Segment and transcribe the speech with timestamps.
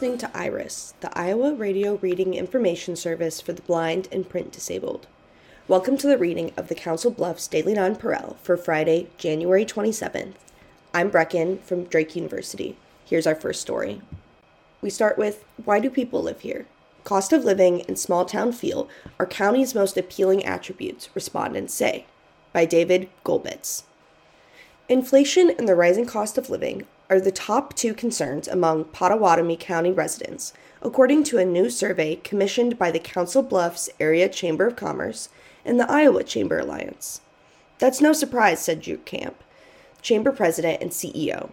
[0.00, 5.06] listening to IRIS, the Iowa Radio Reading Information Service for the Blind and Print Disabled.
[5.68, 10.36] Welcome to the reading of the Council Bluffs Daily Nonpareil for Friday, January 27th.
[10.94, 12.78] I'm Brecken from Drake University.
[13.04, 14.00] Here's our first story.
[14.80, 16.66] We start with Why do people live here?
[17.04, 18.88] Cost of living and small town feel
[19.18, 22.06] are county's most appealing attributes, respondents say,
[22.54, 23.82] by David Golbitz.
[24.88, 29.90] Inflation and the rising cost of living are the top two concerns among Pottawattamie County
[29.90, 35.28] residents, according to a new survey commissioned by the Council Bluffs Area Chamber of Commerce
[35.64, 37.20] and the Iowa Chamber Alliance.
[37.80, 39.42] That's no surprise, said Drew Kamp,
[40.00, 41.50] Chamber President and CEO.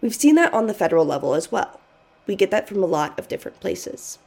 [0.00, 1.80] We've seen that on the federal level as well.
[2.26, 4.18] We get that from a lot of different places.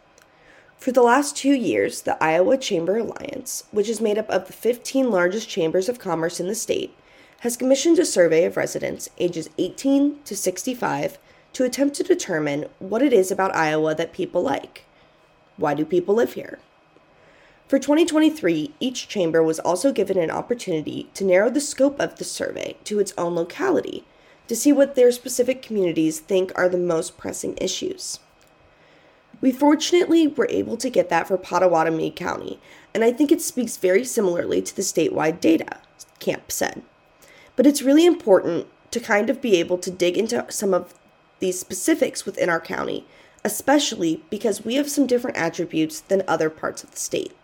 [0.77, 4.53] For the last two years, the Iowa Chamber Alliance, which is made up of the
[4.53, 6.93] 15 largest chambers of commerce in the state,
[7.41, 11.17] has commissioned a survey of residents ages 18 to 65
[11.53, 14.85] to attempt to determine what it is about Iowa that people like.
[15.55, 16.59] Why do people live here?
[17.67, 22.23] For 2023, each chamber was also given an opportunity to narrow the scope of the
[22.23, 24.05] survey to its own locality
[24.47, 28.19] to see what their specific communities think are the most pressing issues.
[29.41, 32.59] We fortunately were able to get that for Pottawattamie County,
[32.93, 35.79] and I think it speaks very similarly to the statewide data,
[36.19, 36.81] Kamp said.
[37.57, 40.93] But it's really important to kind of be able to dig into some of
[41.39, 43.05] these specifics within our county,
[43.43, 47.35] especially because we have some different attributes than other parts of the state.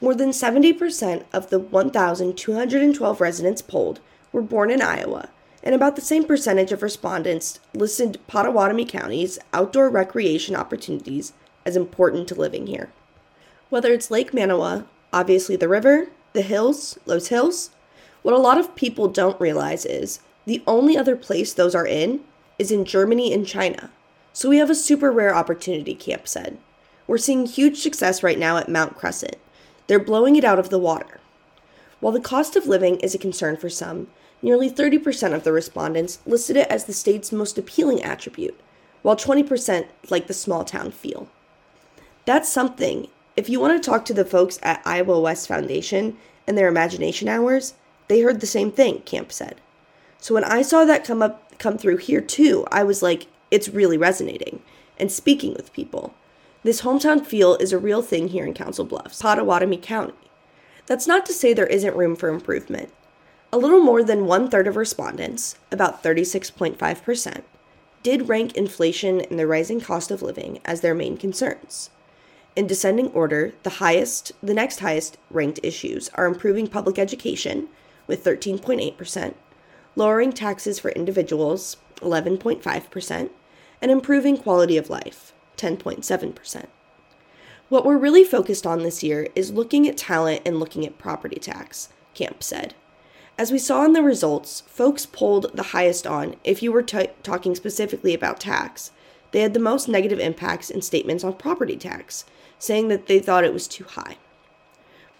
[0.00, 5.30] More than 70% of the 1,212 residents polled were born in Iowa,
[5.62, 11.32] and about the same percentage of respondents listed Pottawattamie County's outdoor recreation opportunities
[11.64, 12.92] as important to living here.
[13.70, 17.70] Whether it's Lake Manawa, obviously the river, the hills, Loess Hills,
[18.26, 22.18] what a lot of people don't realize is the only other place those are in
[22.58, 23.88] is in Germany and China.
[24.32, 26.58] So we have a super rare opportunity, Kamp said.
[27.06, 29.36] We're seeing huge success right now at Mount Crescent.
[29.86, 31.20] They're blowing it out of the water.
[32.00, 34.08] While the cost of living is a concern for some,
[34.42, 38.58] nearly 30% of the respondents listed it as the state's most appealing attribute,
[39.02, 41.28] while 20% like the small town feel.
[42.24, 43.06] That's something.
[43.36, 47.28] If you want to talk to the folks at Iowa West Foundation and their imagination
[47.28, 47.74] hours,
[48.08, 49.60] they heard the same thing, Kamp said.
[50.18, 53.68] So when I saw that come up come through here too, I was like, it's
[53.68, 54.62] really resonating
[54.98, 56.14] and speaking with people.
[56.62, 60.14] This hometown feel is a real thing here in Council Bluffs, Pottawattamie County.
[60.86, 62.92] That's not to say there isn't room for improvement.
[63.52, 67.42] A little more than one third of respondents, about 36.5%,
[68.02, 71.90] did rank inflation and the rising cost of living as their main concerns.
[72.54, 77.68] In descending order, the highest, the next highest ranked issues are improving public education,
[78.06, 79.34] with 13.8%,
[79.94, 83.30] lowering taxes for individuals, 11.5%,
[83.82, 86.66] and improving quality of life, 10.7%.
[87.68, 91.40] What we're really focused on this year is looking at talent and looking at property
[91.40, 92.74] tax, Kamp said.
[93.38, 97.08] As we saw in the results, folks polled the highest on, if you were t-
[97.22, 98.92] talking specifically about tax,
[99.32, 102.24] they had the most negative impacts in statements on property tax,
[102.58, 104.16] saying that they thought it was too high.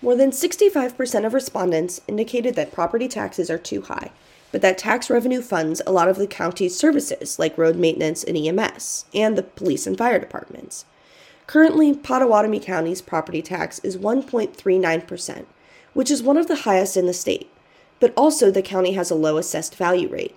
[0.02, 4.10] More than 65% of respondents indicated that property taxes are too high,
[4.52, 8.36] but that tax revenue funds a lot of the county's services like road maintenance and
[8.36, 10.84] EMS, and the police and fire departments.
[11.46, 15.46] Currently, Pottawattamie County's property tax is 1.39%,
[15.94, 17.50] which is one of the highest in the state,
[17.98, 20.36] but also the county has a low assessed value rate.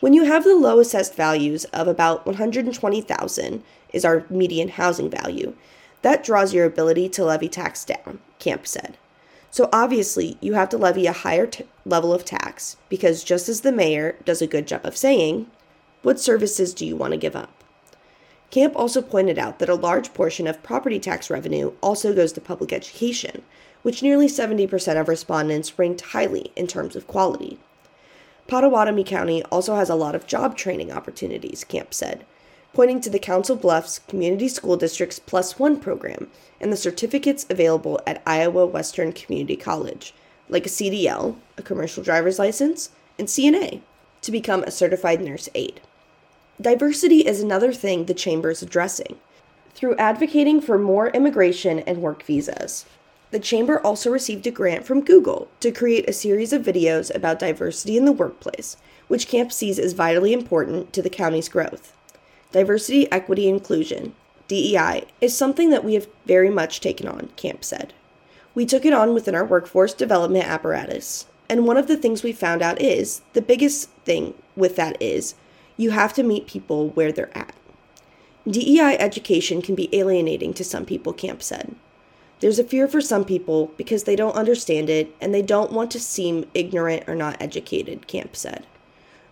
[0.00, 3.62] When you have the low assessed values of about 120,000
[3.92, 5.54] is our median housing value,
[6.02, 8.96] that draws your ability to levy tax down, Kamp said.
[9.50, 13.62] So obviously, you have to levy a higher t- level of tax because just as
[13.62, 15.50] the mayor does a good job of saying,
[16.02, 17.50] what services do you want to give up?
[18.50, 22.40] Kamp also pointed out that a large portion of property tax revenue also goes to
[22.40, 23.42] public education,
[23.82, 27.58] which nearly 70% of respondents ranked highly in terms of quality.
[28.48, 32.24] Pottawattamie County also has a lot of job training opportunities, Kamp said,
[32.78, 36.30] pointing to the Council Bluffs Community School District's Plus One program
[36.60, 40.14] and the certificates available at Iowa Western Community College,
[40.48, 43.80] like a CDL, a commercial driver's license, and CNA,
[44.22, 45.80] to become a certified nurse aide.
[46.60, 49.16] Diversity is another thing the Chamber is addressing
[49.74, 52.86] through advocating for more immigration and work visas.
[53.32, 57.40] The Chamber also received a grant from Google to create a series of videos about
[57.40, 58.76] diversity in the workplace,
[59.08, 61.92] which Kamp sees as vitally important to the county's growth.
[62.52, 64.14] Diversity, equity, inclusion,
[64.48, 67.92] DEI, is something that we have very much taken on, Kamp said.
[68.54, 72.32] We took it on within our workforce development apparatus, and one of the things we
[72.32, 75.34] found out is the biggest thing with that is
[75.76, 77.54] you have to meet people where they're at.
[78.48, 81.74] DEI education can be alienating to some people, Kamp said.
[82.40, 85.90] There's a fear for some people because they don't understand it and they don't want
[85.90, 88.66] to seem ignorant or not educated, Kamp said.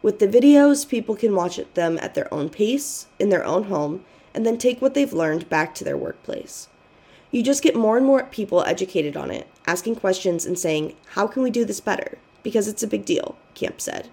[0.06, 4.05] With the videos, people can watch them at their own pace, in their own home,
[4.32, 6.69] and then take what they've learned back to their workplace.
[7.32, 11.26] You just get more and more people educated on it, asking questions and saying, How
[11.26, 12.19] can we do this better?
[12.44, 14.08] Because it's a big deal, Kamp said.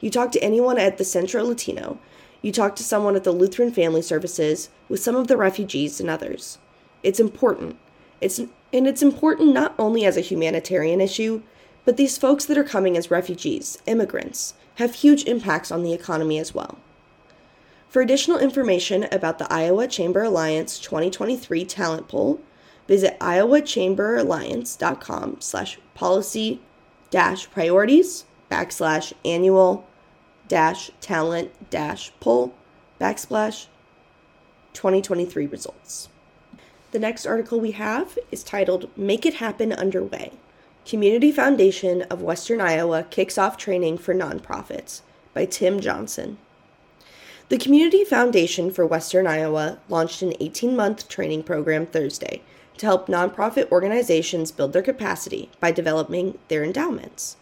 [0.00, 1.98] You talk to anyone at the Centro Latino,
[2.40, 6.08] you talk to someone at the Lutheran Family Services, with some of the refugees and
[6.08, 6.58] others.
[7.02, 7.76] It's important.
[8.20, 11.42] It's and it's important not only as a humanitarian issue,
[11.84, 16.38] but these folks that are coming as refugees, immigrants, have huge impacts on the economy
[16.38, 16.78] as well.
[17.88, 22.40] For additional information about the Iowa Chamber Alliance 2023 talent poll,
[22.88, 26.60] visit iowachamberalliance.com slash policy
[27.10, 29.86] dash priorities backslash annual
[30.48, 32.52] dash talent dash poll
[33.00, 33.66] backslash
[34.72, 36.08] 2023 results.
[36.90, 40.32] The next article we have is titled Make It Happen Underway.
[40.86, 45.00] Community Foundation of Western Iowa kicks off training for nonprofits
[45.32, 46.36] by Tim Johnson.
[47.48, 52.42] The Community Foundation for Western Iowa launched an 18 month training program Thursday
[52.76, 57.38] to help nonprofit organizations build their capacity by developing their endowments.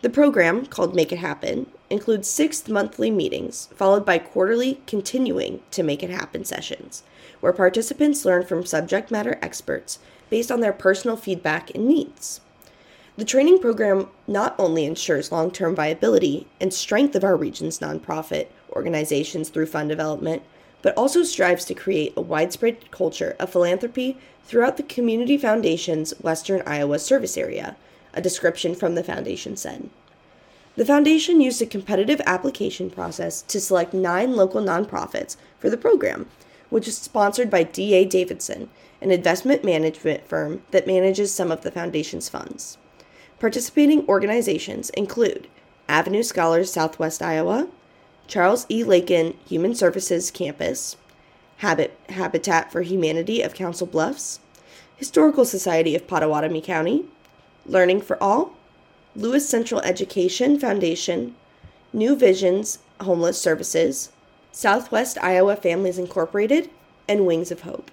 [0.00, 5.84] The program, called Make It Happen, includes six monthly meetings, followed by quarterly continuing to
[5.84, 7.04] Make It Happen sessions,
[7.38, 10.00] where participants learn from subject matter experts
[10.30, 12.40] based on their personal feedback and needs.
[13.14, 18.46] The training program not only ensures long term viability and strength of our region's nonprofit
[18.70, 20.42] organizations through fund development,
[20.80, 26.62] but also strives to create a widespread culture of philanthropy throughout the Community Foundation's Western
[26.64, 27.76] Iowa service area,
[28.14, 29.90] a description from the foundation said.
[30.76, 36.30] The foundation used a competitive application process to select nine local nonprofits for the program,
[36.70, 38.06] which is sponsored by D.A.
[38.06, 38.70] Davidson,
[39.02, 42.78] an investment management firm that manages some of the foundation's funds.
[43.42, 45.48] Participating organizations include
[45.88, 47.66] Avenue Scholars Southwest Iowa,
[48.28, 48.84] Charles E.
[48.84, 50.96] Lakin Human Services Campus,
[51.56, 54.38] Habit, Habitat for Humanity of Council Bluffs,
[54.94, 57.04] Historical Society of Pottawattamie County,
[57.66, 58.52] Learning for All,
[59.16, 61.34] Lewis Central Education Foundation,
[61.92, 64.12] New Visions Homeless Services,
[64.52, 66.70] Southwest Iowa Families Incorporated,
[67.08, 67.90] and Wings of Hope.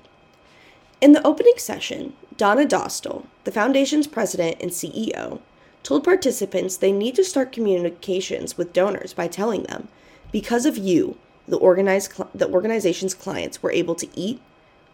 [1.02, 5.41] In the opening session, Donna Dostal, the Foundation's president and CEO,
[5.83, 9.89] told participants they need to start communications with donors by telling them
[10.31, 11.18] because of you,
[11.50, 14.39] the, organized cl- the organization's clients were able to eat,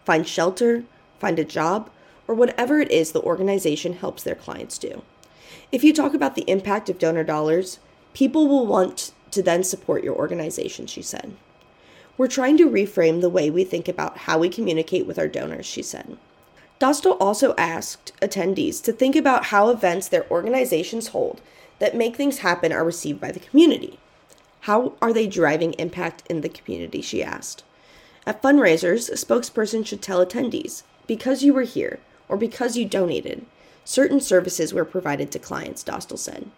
[0.04, 0.82] find shelter,
[1.20, 1.88] find a job,
[2.26, 5.02] or whatever it is the organization helps their clients do.
[5.70, 7.78] If you talk about the impact of donor dollars,
[8.12, 11.36] people will want to then support your organization, she said.
[12.18, 15.66] We're trying to reframe the way we think about how we communicate with our donors,
[15.66, 16.16] she said.
[16.78, 21.40] Dostal also asked attendees to think about how events their organizations hold
[21.78, 23.98] that make things happen are received by the community.
[24.60, 27.00] How are they driving impact in the community?
[27.00, 27.62] She asked.
[28.26, 33.46] At fundraisers, a spokesperson should tell attendees because you were here or because you donated,
[33.84, 36.50] certain services were provided to clients, Dostal said.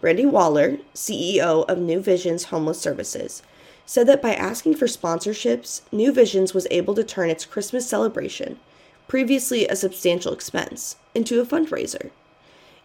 [0.00, 3.42] Brandy Waller, CEO of New Visions Homeless Services,
[3.86, 8.60] said that by asking for sponsorships, New Visions was able to turn its Christmas celebration,
[9.08, 12.10] previously a substantial expense, into a fundraiser.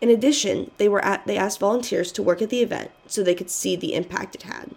[0.02, 3.36] In addition, they were at, they asked volunteers to work at the event so they
[3.36, 4.72] could see the impact it had.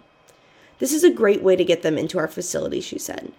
[0.79, 3.31] This is a great way to get them into our facility, she said.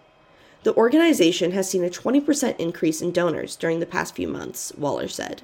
[0.65, 5.09] The organization has seen a 20% increase in donors during the past few months, Waller
[5.09, 5.43] said.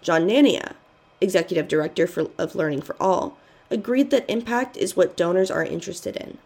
[0.00, 0.74] John Nania,
[1.20, 3.36] executive director for, of Learning for All,
[3.70, 6.38] agreed that impact is what donors are interested in.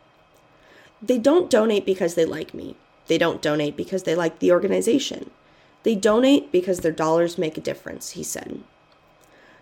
[1.00, 2.76] They don't donate because they like me.
[3.08, 5.30] They don't donate because they like the organization.
[5.82, 8.60] They donate because their dollars make a difference, he said.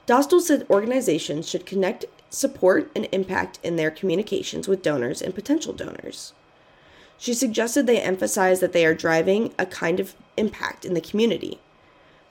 [0.07, 5.73] Dostal said organizations should connect support and impact in their communications with donors and potential
[5.73, 6.33] donors.
[7.19, 11.59] She suggested they emphasize that they are driving a kind of impact in the community.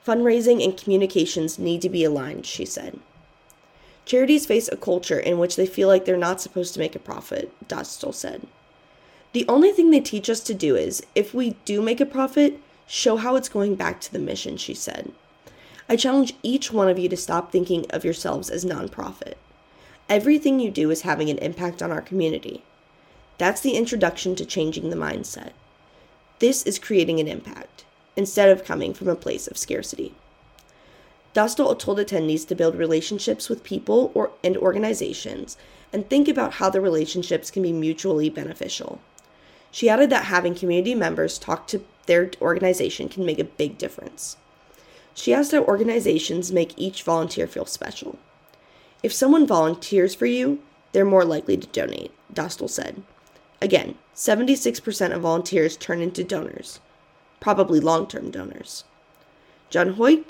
[0.05, 2.99] Fundraising and communications need to be aligned, she said.
[4.05, 6.99] Charities face a culture in which they feel like they're not supposed to make a
[6.99, 8.45] profit, Dostal said.
[9.35, 12.57] The only thing they teach us to do is, if we do make a profit,
[12.87, 15.11] show how it's going back to the mission, she said.
[15.89, 19.33] I challenge each one of you to stop thinking of yourselves as nonprofit.
[20.07, 22.63] Everything you do is having an impact on our community.
[23.37, 25.51] That's the introduction to changing the mindset.
[26.39, 27.83] This is creating an impact,
[28.15, 30.13] instead of coming from a place of scarcity.
[31.33, 35.57] Dostal told attendees to build relationships with people or, and organizations
[35.91, 39.01] and think about how the relationships can be mutually beneficial.
[39.75, 44.37] She added that having community members talk to their organization can make a big difference.
[45.13, 48.17] She asked how organizations make each volunteer feel special.
[49.03, 50.59] If someone volunteers for you,
[50.93, 53.03] they're more likely to donate, Dostal said.
[53.61, 56.79] Again, 76% of volunteers turn into donors,
[57.41, 58.85] probably long term donors.
[59.69, 60.23] John Hoyk,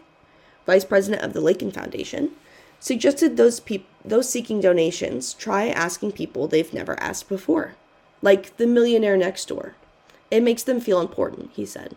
[0.66, 2.32] vice president of the Lakin Foundation,
[2.80, 3.62] suggested those,
[4.04, 7.76] those seeking donations try asking people they've never asked before
[8.26, 9.76] like the millionaire next door.
[10.32, 11.96] It makes them feel important, he said.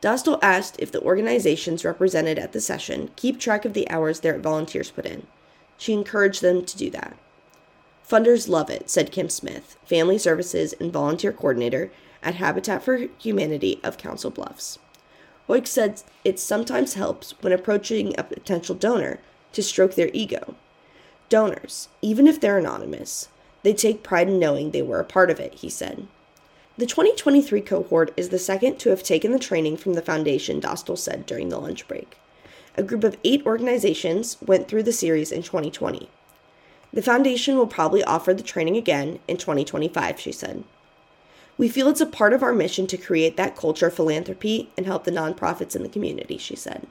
[0.00, 4.38] Dostal asked if the organizations represented at the session keep track of the hours their
[4.38, 5.26] volunteers put in.
[5.76, 7.18] She encouraged them to do that.
[8.08, 11.90] Funders love it, said Kim Smith, Family Services and Volunteer Coordinator
[12.22, 14.78] at Habitat for Humanity of Council Bluffs.
[15.48, 19.20] Hoyk said it sometimes helps when approaching a potential donor
[19.52, 20.54] to stroke their ego.
[21.28, 23.28] Donors, even if they're anonymous,
[23.66, 26.06] they take pride in knowing they were a part of it, he said.
[26.78, 30.96] The 2023 cohort is the second to have taken the training from the foundation, Dostal
[30.96, 32.16] said during the lunch break.
[32.76, 36.08] A group of eight organizations went through the series in 2020.
[36.92, 40.62] The foundation will probably offer the training again in 2025, she said.
[41.58, 44.86] We feel it's a part of our mission to create that culture of philanthropy and
[44.86, 46.86] help the nonprofits in the community, she said.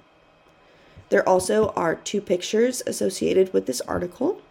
[1.08, 4.42] There also are two pictures associated with this article.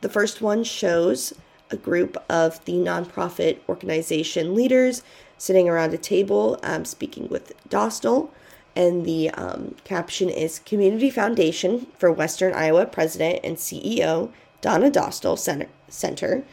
[0.00, 1.32] The first one shows
[1.70, 5.02] a group of the nonprofit organization leaders
[5.38, 8.30] sitting around a table um, speaking with Dostal.
[8.74, 15.38] And the um, caption is Community Foundation for Western Iowa President and CEO Donna Dostal
[15.38, 16.44] Center, Center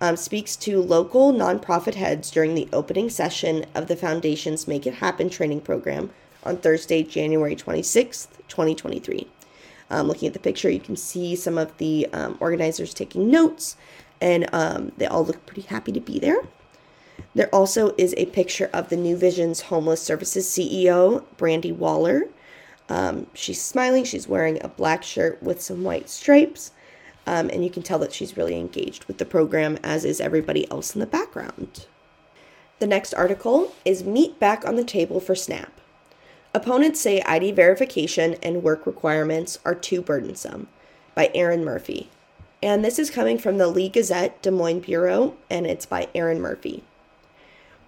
[0.00, 4.94] um, speaks to local nonprofit heads during the opening session of the Foundation's Make It
[4.94, 6.10] Happen training program
[6.44, 9.28] on Thursday, January 26th, 2023.
[9.92, 13.76] Um, looking at the picture, you can see some of the um, organizers taking notes,
[14.22, 16.40] and um, they all look pretty happy to be there.
[17.34, 22.22] There also is a picture of the New Visions Homeless Services CEO, Brandy Waller.
[22.88, 26.72] Um, she's smiling, she's wearing a black shirt with some white stripes,
[27.26, 30.70] um, and you can tell that she's really engaged with the program, as is everybody
[30.70, 31.86] else in the background.
[32.78, 35.81] The next article is Meat Back on the Table for SNAP.
[36.54, 40.68] Opponents say ID verification and work requirements are too burdensome
[41.14, 42.10] by Erin Murphy.
[42.62, 46.42] And this is coming from the Lee Gazette Des Moines Bureau, and it's by Erin
[46.42, 46.84] Murphy.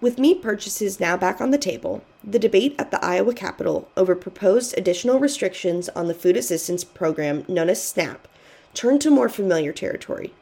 [0.01, 4.15] With meat purchases now back on the table, the debate at the Iowa Capitol over
[4.15, 8.27] proposed additional restrictions on the food assistance program known as SNAP
[8.73, 10.33] turned to more familiar territory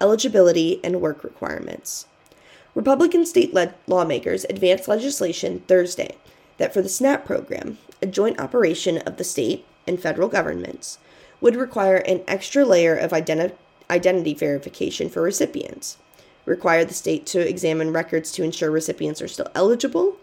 [0.00, 2.06] eligibility and work requirements.
[2.74, 3.54] Republican state
[3.86, 6.16] lawmakers advanced legislation Thursday
[6.58, 10.98] that for the SNAP program, a joint operation of the state and federal governments,
[11.40, 13.52] would require an extra layer of identi-
[13.90, 15.98] identity verification for recipients,
[16.46, 20.16] require the state to examine records to ensure recipients are still eligible,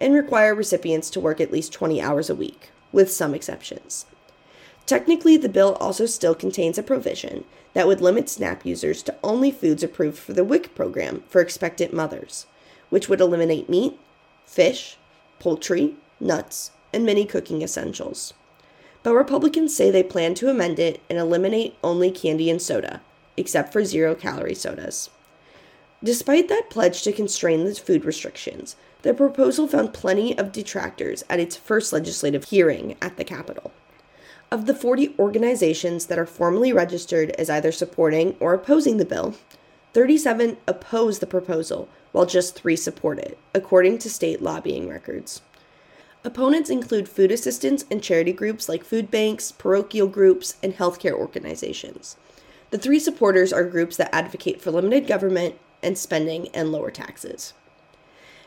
[0.00, 4.06] and require recipients to work at least 20 hours a week, with some exceptions.
[4.86, 9.50] Technically, the bill also still contains a provision that would limit SNAP users to only
[9.50, 12.46] foods approved for the WIC program for expectant mothers,
[12.88, 13.98] which would eliminate meat,
[14.46, 14.96] fish,
[15.38, 18.34] poultry, nuts, and many cooking essentials.
[19.02, 23.00] But Republicans say they plan to amend it and eliminate only candy and soda,
[23.36, 25.10] except for zero calorie sodas.
[26.02, 31.40] Despite that pledge to constrain the food restrictions, the proposal found plenty of detractors at
[31.40, 33.72] its first legislative hearing at the Capitol.
[34.50, 39.34] Of the 40 organizations that are formally registered as either supporting or opposing the bill,
[39.92, 45.42] 37 oppose the proposal, while just three support it, according to state lobbying records.
[46.24, 52.16] Opponents include food assistance and charity groups like food banks, parochial groups, and healthcare organizations.
[52.70, 57.54] The three supporters are groups that advocate for limited government and spending and lower taxes.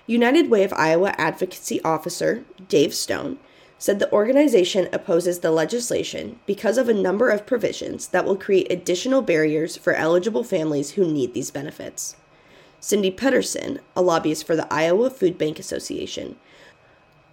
[0.05, 3.39] United Way of Iowa advocacy officer Dave Stone
[3.77, 8.71] said the organization opposes the legislation because of a number of provisions that will create
[8.71, 12.15] additional barriers for eligible families who need these benefits.
[12.81, 16.35] Cindy Pedersen, a lobbyist for the Iowa Food Bank Association,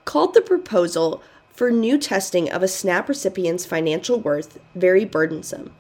[0.05, 5.73] called the proposal for new testing of a SNAP recipient's financial worth very burdensome.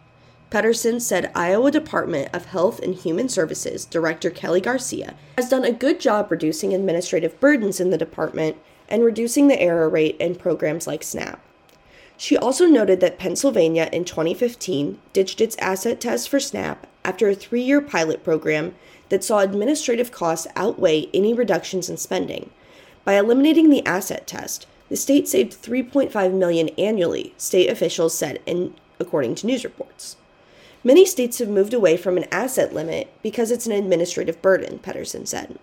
[0.48, 5.70] Pedersen said Iowa Department of Health and Human Services Director Kelly Garcia has done a
[5.70, 8.56] good job reducing administrative burdens in the department
[8.88, 11.40] and reducing the error rate in programs like SNAP.
[12.16, 17.34] She also noted that Pennsylvania in 2015 ditched its asset test for SNAP after a
[17.34, 18.74] three year pilot program
[19.08, 22.50] that saw administrative costs outweigh any reductions in spending.
[23.04, 28.74] By eliminating the asset test, the state saved 3.5 million annually, state officials said in
[29.00, 30.16] according to news reports.
[30.84, 35.26] Many states have moved away from an asset limit because it's an administrative burden, Pedersen
[35.26, 35.58] said.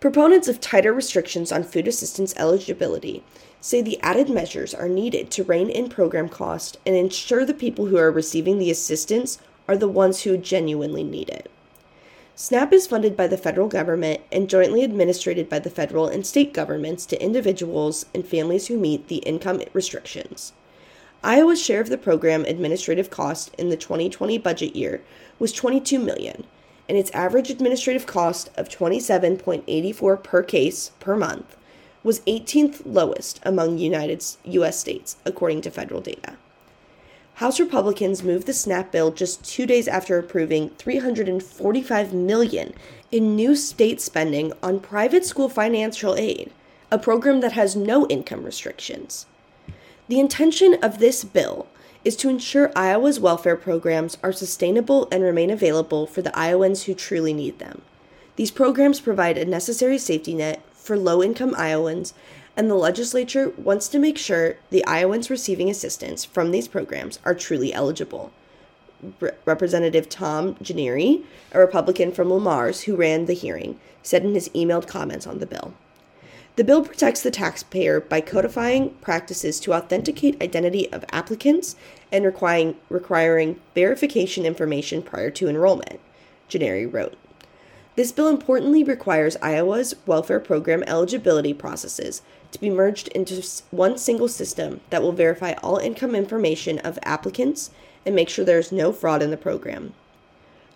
[0.00, 3.22] Proponents of tighter restrictions on food assistance eligibility
[3.60, 7.86] say the added measures are needed to rein in program cost and ensure the people
[7.86, 11.48] who are receiving the assistance are the ones who genuinely need it.
[12.42, 16.52] SNAP is funded by the federal government and jointly administered by the federal and state
[16.52, 20.52] governments to individuals and families who meet the income restrictions.
[21.22, 25.02] Iowa's share of the program administrative cost in the 2020 budget year
[25.38, 26.42] was 22 million,
[26.88, 31.56] and its average administrative cost of 27.84 per case per month
[32.02, 36.36] was 18th lowest among United US states according to federal data.
[37.34, 42.74] House Republicans moved the SNAP bill just 2 days after approving 345 million
[43.10, 46.52] in new state spending on private school financial aid,
[46.90, 49.26] a program that has no income restrictions.
[50.08, 51.66] The intention of this bill
[52.04, 56.94] is to ensure Iowa's welfare programs are sustainable and remain available for the Iowans who
[56.94, 57.82] truly need them.
[58.36, 62.12] These programs provide a necessary safety net for low income Iowans
[62.56, 67.34] and the legislature wants to make sure the Iowans receiving assistance from these programs are
[67.34, 68.32] truly eligible.
[69.20, 74.34] Re- Representative Tom Jeneary, a Republican from Le Mars who ran the hearing, said in
[74.34, 75.74] his emailed comments on the bill.
[76.56, 81.76] The bill protects the taxpayer by codifying practices to authenticate identity of applicants
[82.12, 85.98] and requiring, requiring verification information prior to enrollment,
[86.50, 87.16] Jeneary wrote.
[87.94, 92.22] This bill importantly requires Iowa's welfare program eligibility processes
[92.52, 97.70] to be merged into one single system that will verify all income information of applicants
[98.06, 99.92] and make sure there is no fraud in the program.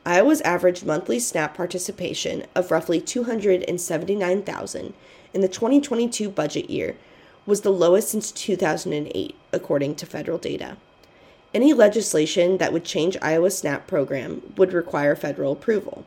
[0.04, 4.94] Iowa's average monthly SNAP participation of roughly 279,000
[5.32, 6.96] in the 2022 budget year
[7.46, 10.76] was the lowest since 2008, according to federal data.
[11.54, 16.04] Any legislation that would change Iowa's SNAP program would require federal approval.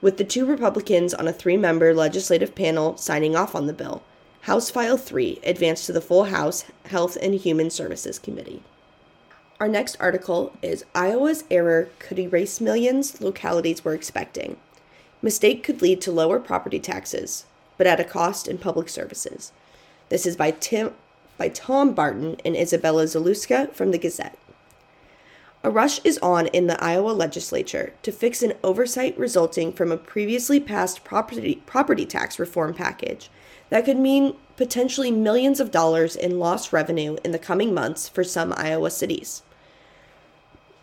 [0.00, 4.02] With the two Republicans on a three member legislative panel signing off on the bill,
[4.42, 8.62] House File 3 advanced to the full House Health and Human Services Committee.
[9.58, 14.56] Our next article is Iowa's error could erase millions localities were expecting.
[15.20, 17.44] Mistake could lead to lower property taxes,
[17.76, 19.50] but at a cost in public services.
[20.10, 20.94] This is by Tim
[21.36, 24.38] by Tom Barton and Izabela Zaluska from the Gazette.
[25.64, 29.96] A rush is on in the Iowa legislature to fix an oversight resulting from a
[29.96, 33.28] previously passed property, property tax reform package
[33.68, 38.22] that could mean potentially millions of dollars in lost revenue in the coming months for
[38.22, 39.42] some Iowa cities.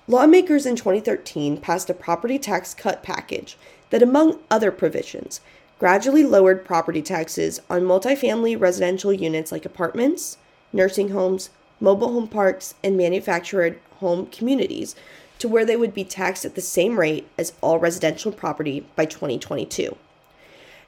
[0.07, 3.57] Lawmakers in 2013 passed a property tax cut package
[3.91, 5.39] that, among other provisions,
[5.79, 10.37] gradually lowered property taxes on multifamily residential units like apartments,
[10.73, 14.95] nursing homes, mobile home parks, and manufactured home communities
[15.39, 19.05] to where they would be taxed at the same rate as all residential property by
[19.05, 19.97] 2022.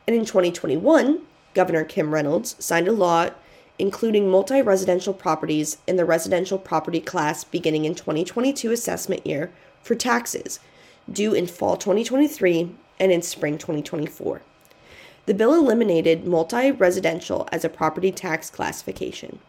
[0.06, 1.22] And in 2021,
[1.56, 3.32] Governor Kim Reynolds signed a law
[3.80, 9.52] including multi residential properties in the residential property class beginning in 2022 assessment year
[9.82, 10.60] for taxes
[11.12, 14.42] due in fall 2023 and in spring 2024.
[15.26, 19.40] The bill eliminated multi residential as a property tax classification.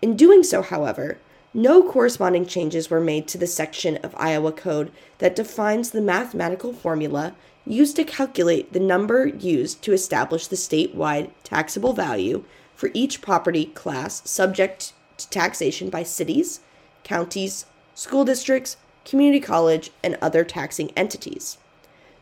[0.00, 1.18] In doing so, however,
[1.54, 6.72] no corresponding changes were made to the section of Iowa Code that defines the mathematical
[6.72, 7.34] formula
[7.66, 13.66] used to calculate the number used to establish the statewide taxable value for each property
[13.66, 16.60] class subject to taxation by cities,
[17.04, 21.58] counties, school districts, community college, and other taxing entities.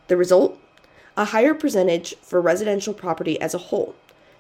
[0.09, 0.59] The result?
[1.17, 3.95] A higher percentage for residential property as a whole,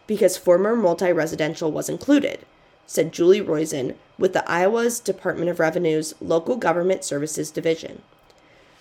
[0.06, 2.44] because former multi residential was included,
[2.90, 8.02] said Julie Roizen with the Iowa's Department of Revenue's Local Government Services Division.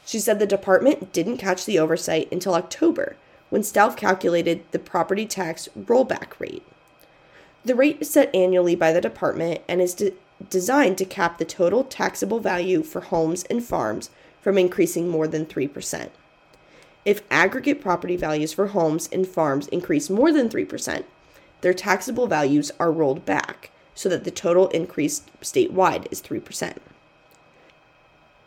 [0.04, 3.18] She said the department didn't catch the oversight until October,
[3.52, 6.66] when staff calculated the property tax rollback rate.
[7.64, 10.14] The rate is set annually by the department and is de-
[10.50, 14.10] designed to cap the total taxable value for homes and farms
[14.42, 16.10] from increasing more than 3%.
[17.06, 21.04] If aggregate property values for homes and farms increase more than 3%,
[21.62, 26.78] their taxable values are rolled back so that the total increase statewide is 3%.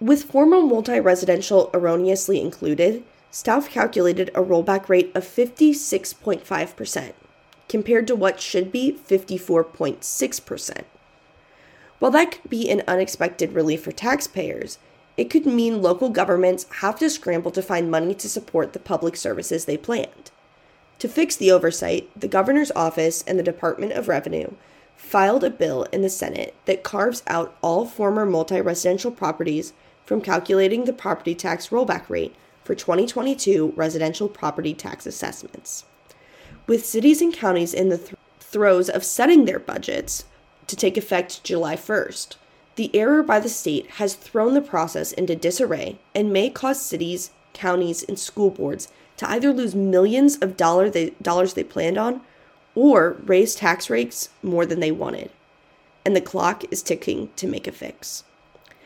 [0.01, 7.13] With formal multi residential erroneously included, staff calculated a rollback rate of 56.5%,
[7.69, 10.85] compared to what should be 54.6%.
[11.99, 14.79] While that could be an unexpected relief for taxpayers,
[15.19, 19.17] it could mean local governments have to scramble to find money to support the public
[19.17, 20.31] services they planned.
[21.01, 24.53] To fix the oversight, the governor's office and the Department of Revenue
[24.97, 29.73] filed a bill in the Senate that carves out all former multi residential properties
[30.05, 35.85] from calculating the property tax rollback rate for 2022 residential property tax assessments.
[36.67, 40.25] With cities and counties in the th- throes of setting their budgets
[40.67, 42.37] to take effect July 1st,
[42.77, 47.31] the error by the state has thrown the process into disarray and may cause cities,
[47.53, 52.23] counties, and school boards to either lose millions of dollar they, dollars they planned on
[52.75, 55.31] or raise tax rates more than they wanted.
[56.05, 58.25] And the clock is ticking to make a fix.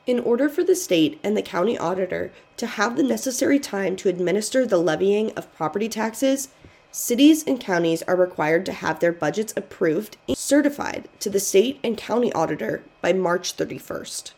[0.07, 4.09] In order for the state and the county auditor to have the necessary time to
[4.09, 6.49] administer the levying of property taxes,
[6.93, 11.81] cities and counties are required to have their budgets approved and certified to the state
[11.83, 14.33] and county auditor by March 31st.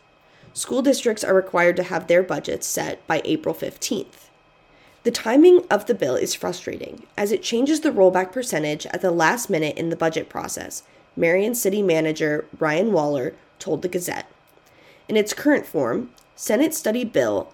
[0.53, 4.28] School districts are required to have their budgets set by April 15th.
[5.09, 9.09] The timing of the bill is frustrating as it changes the rollback percentage at the
[9.09, 10.83] last minute in the budget process,
[11.15, 14.31] Marion City Manager Ryan Waller told the Gazette.
[15.07, 17.45] In its current form, Senate Study Bill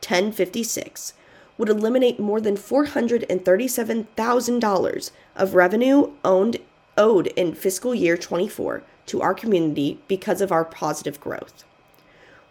[0.00, 1.12] 1056
[1.56, 6.56] would eliminate more than $437,000 of revenue owned
[6.98, 11.62] owed in fiscal year 24 to our community because of our positive growth.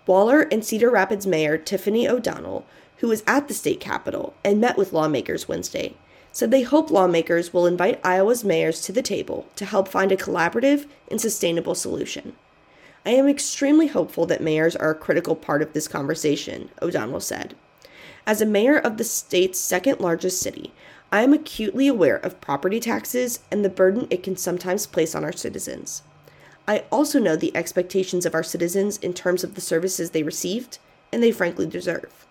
[0.08, 2.66] Waller and Cedar Rapids Mayor Tiffany O'Donnell
[3.04, 5.94] who was at the state capitol and met with lawmakers Wednesday,
[6.32, 10.16] said they hope lawmakers will invite Iowa's mayors to the table to help find a
[10.16, 12.34] collaborative and sustainable solution.
[13.06, 17.56] I am extremely hopeful that mayors are a critical part of this conversation, O'Donnell said.
[18.26, 20.72] As a mayor of the state's second largest city,
[21.12, 25.26] I am acutely aware of property taxes and the burden it can sometimes place on
[25.26, 26.04] our citizens.
[26.70, 30.78] I also know the expectations of our citizens in terms of the services they received
[31.12, 32.23] and they frankly deserve.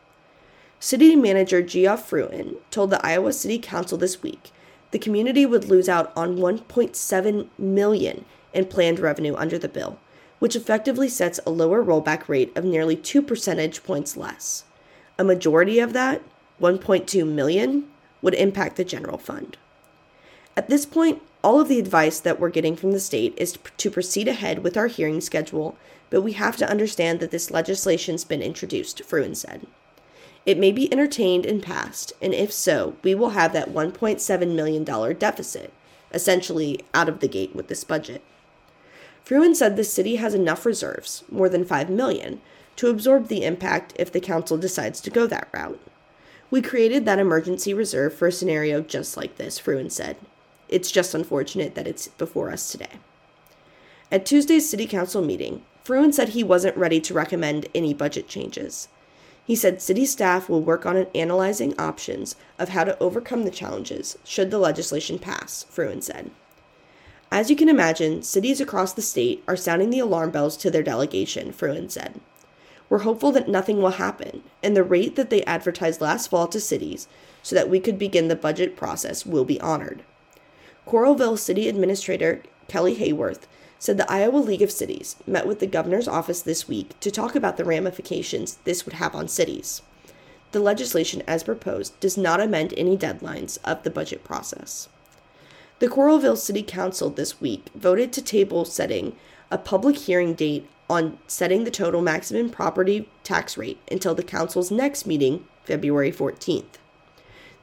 [0.83, 4.51] City Manager Geoff Fruin told the Iowa City Council this week
[4.91, 10.01] the community would lose out on 1.7 million in planned revenue under the bill,
[10.41, 14.65] which effectively sets a lower rollback rate of nearly 2 percentage points less.
[15.21, 16.21] A majority of that,
[16.61, 17.89] 1.2 million,
[18.21, 19.59] would impact the general fund.
[20.57, 23.89] At this point, all of the advice that we're getting from the state is to
[23.89, 25.79] proceed ahead with our hearing schedule,
[26.11, 29.65] but we have to understand that this legislation's been introduced, Fruin said.
[30.45, 34.85] It may be entertained and passed, and if so, we will have that $1.7 million
[34.85, 35.73] deficit,
[36.13, 38.23] essentially out of the gate with this budget.
[39.25, 42.41] Fruin said the city has enough reserves, more than 5 million,
[42.77, 45.81] to absorb the impact if the council decides to go that route.
[46.51, 50.17] We created that emergency reserve for a scenario just like this, Fruin said.
[50.69, 52.99] It's just unfortunate that it's before us today.
[54.11, 58.89] At Tuesday's city council meeting, Fruin said he wasn't ready to recommend any budget changes.
[59.45, 64.17] He said city staff will work on analyzing options of how to overcome the challenges
[64.25, 66.31] should the legislation pass, Fruin said.
[67.31, 70.83] As you can imagine, cities across the state are sounding the alarm bells to their
[70.83, 72.21] delegation, Fruin said.
[72.89, 76.61] We're hopeful that nothing will happen, and the rate that they advertised last fall to
[76.61, 77.09] cities
[77.43, 80.03] so that we could begin the budget process will be honored.
[80.87, 83.47] Coralville City Administrator Kelly Hayworth
[83.83, 87.35] said the Iowa League of Cities met with the governor's office this week to talk
[87.35, 89.83] about the ramifications this would have on cities.
[90.53, 94.89] The legislation, as proposed, does not amend any deadlines of the budget process.
[95.81, 99.17] The Coralville City Council this week voted to table setting
[99.51, 104.71] a public hearing date on setting the total maximum property tax rate until the council's
[104.71, 106.79] next meeting, February 14th.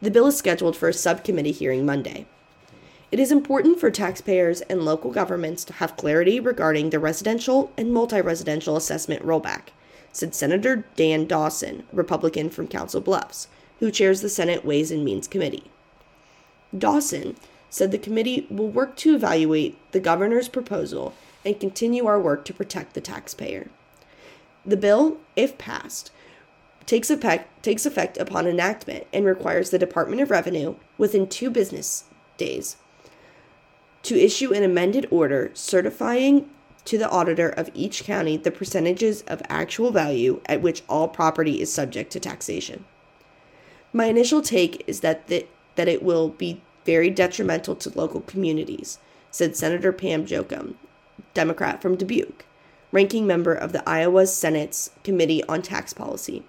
[0.01, 2.25] The bill is scheduled for a subcommittee hearing Monday.
[3.11, 7.91] It is important for taxpayers and local governments to have clarity regarding the residential and
[7.91, 9.69] multi residential assessment rollback,
[10.11, 13.47] said Senator Dan Dawson, Republican from Council Bluffs,
[13.79, 15.71] who chairs the Senate Ways and Means Committee.
[16.77, 17.35] Dawson
[17.71, 22.53] said the committee will work to evaluate the governor's proposal and continue our work to
[22.53, 23.69] protect the taxpayer.
[24.63, 26.11] The bill, if passed,
[26.85, 32.03] takes effect, takes effect upon enactment and requires the Department of Revenue, within two business
[32.37, 32.77] days,
[34.03, 36.49] to issue an amended order certifying
[36.85, 41.61] to the auditor of each county the percentages of actual value at which all property
[41.61, 42.85] is subject to taxation.
[43.91, 48.99] My initial take is that the, that it will be very detrimental to local communities,
[49.31, 50.75] said Senator Pam Jochum,
[51.33, 52.45] Democrat from Dubuque,
[52.91, 56.43] ranking member of the Iowa Senate's Committee on Tax Policy.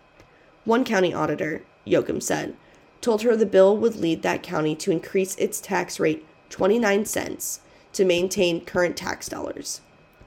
[0.64, 2.56] One county auditor, Jochum said,
[3.00, 7.60] told her the bill would lead that county to increase its tax rate 29 cents
[7.92, 9.80] to maintain current tax dollars.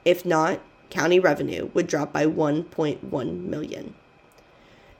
[0.04, 0.60] If not,
[0.90, 3.94] county revenue would drop by 1.1 million.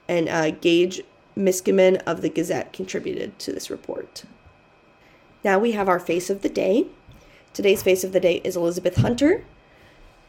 [0.07, 1.01] And uh, Gage
[1.37, 4.23] Miskimen of the Gazette contributed to this report.
[5.43, 6.87] Now we have our face of the day.
[7.53, 9.43] Today's face of the day is Elizabeth Hunter.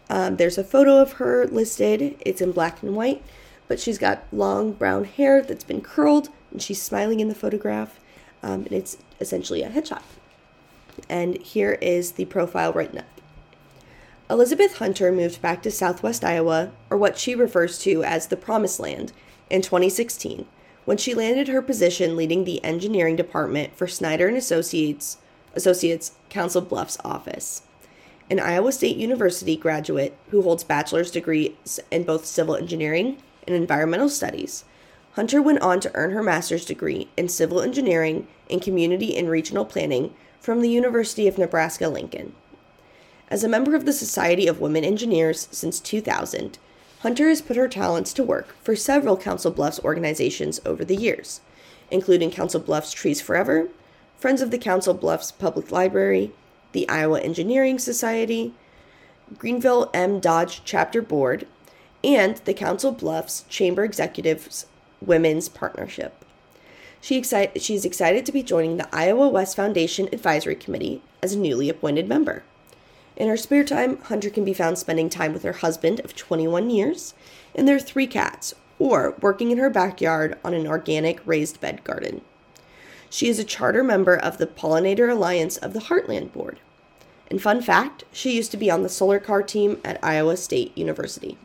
[0.08, 2.16] Um, there's a photo of her listed.
[2.20, 3.22] It's in black and white,
[3.66, 7.98] but she's got long brown hair that's been curled, and she's smiling in the photograph.
[8.42, 10.02] Um, and it's essentially a headshot.
[11.08, 13.20] And here is the profile written up.
[14.28, 18.80] Elizabeth Hunter moved back to southwest Iowa, or what she refers to as the Promised
[18.80, 19.12] Land,
[19.50, 20.46] in 2016
[20.86, 25.18] when she landed her position leading the engineering department for Snyder and Associates,
[25.54, 27.62] Associates Council Bluffs office.
[28.30, 34.08] An Iowa State University graduate who holds bachelor's degrees in both civil engineering and environmental
[34.08, 34.64] studies,
[35.14, 39.64] Hunter went on to earn her master's degree in civil engineering and community and regional
[39.64, 42.34] planning from the University of Nebraska Lincoln.
[43.28, 46.58] As a member of the Society of Women Engineers since 2000,
[47.00, 51.40] Hunter has put her talents to work for several Council Bluffs organizations over the years,
[51.90, 53.68] including Council Bluffs Trees Forever,
[54.18, 56.32] Friends of the Council Bluffs Public Library,
[56.72, 58.54] the Iowa Engineering Society,
[59.38, 60.20] Grenville M.
[60.20, 61.46] Dodge Chapter Board,
[62.02, 64.66] and the Council Bluffs Chamber Executives
[65.00, 66.24] Women's Partnership.
[67.06, 71.38] She exci- she's excited to be joining the Iowa West Foundation Advisory Committee as a
[71.38, 72.42] newly appointed member.
[73.14, 76.68] In her spare time, Hunter can be found spending time with her husband of 21
[76.68, 77.14] years
[77.54, 82.22] and their three cats, or working in her backyard on an organic raised bed garden.
[83.08, 86.58] She is a charter member of the Pollinator Alliance of the Heartland Board.
[87.30, 90.76] And fun fact, she used to be on the solar car team at Iowa State
[90.76, 91.38] University.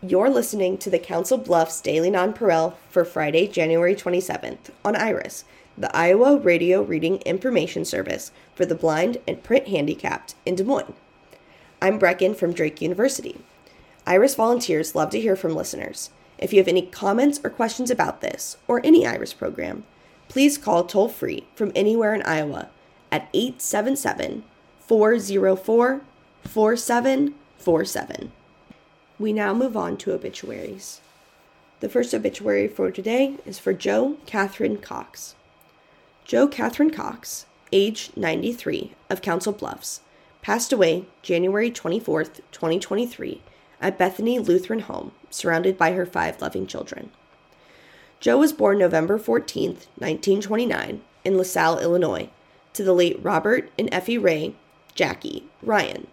[0.00, 5.44] You're listening to the Council Bluffs Daily Nonpareil for Friday, January 27th on Iris,
[5.76, 10.94] the Iowa Radio Reading Information Service for the blind and print handicapped in Des Moines.
[11.82, 13.40] I'm Brecken from Drake University.
[14.06, 16.10] Iris volunteers love to hear from listeners.
[16.38, 19.82] If you have any comments or questions about this or any Iris program,
[20.28, 22.68] please call toll free from anywhere in Iowa
[23.10, 24.44] at 877
[24.78, 26.02] 404
[26.44, 28.32] 4747.
[29.18, 31.00] We now move on to obituaries.
[31.80, 35.34] The first obituary for today is for Joe Catherine Cox.
[36.24, 40.02] Joe Catherine Cox, age 93, of Council Bluffs,
[40.40, 43.40] passed away January 24, 2023,
[43.80, 47.10] at Bethany Lutheran Home, surrounded by her five loving children.
[48.20, 52.28] Joe was born November 14, 1929, in LaSalle, Illinois,
[52.72, 54.54] to the late Robert and Effie Ray,
[54.94, 56.06] Jackie, Ryan.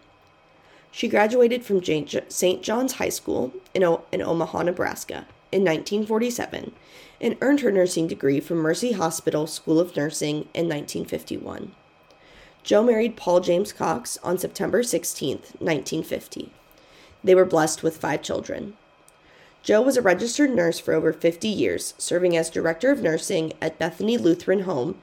[0.95, 2.63] She graduated from St.
[2.63, 6.71] John's High School in, o- in Omaha, Nebraska, in 1947
[7.19, 11.73] and earned her nursing degree from Mercy Hospital School of Nursing in 1951.
[12.63, 16.53] Joe married Paul James Cox on September 16, 1950.
[17.21, 18.77] They were blessed with five children.
[19.63, 23.77] Joe was a registered nurse for over 50 years, serving as director of nursing at
[23.77, 24.97] Bethany Lutheran Home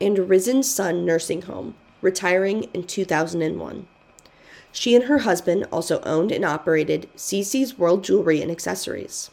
[0.00, 3.88] and Risen Son Nursing Home, retiring in 2001.
[4.72, 9.30] She and her husband also owned and operated CC's World Jewelry and Accessories.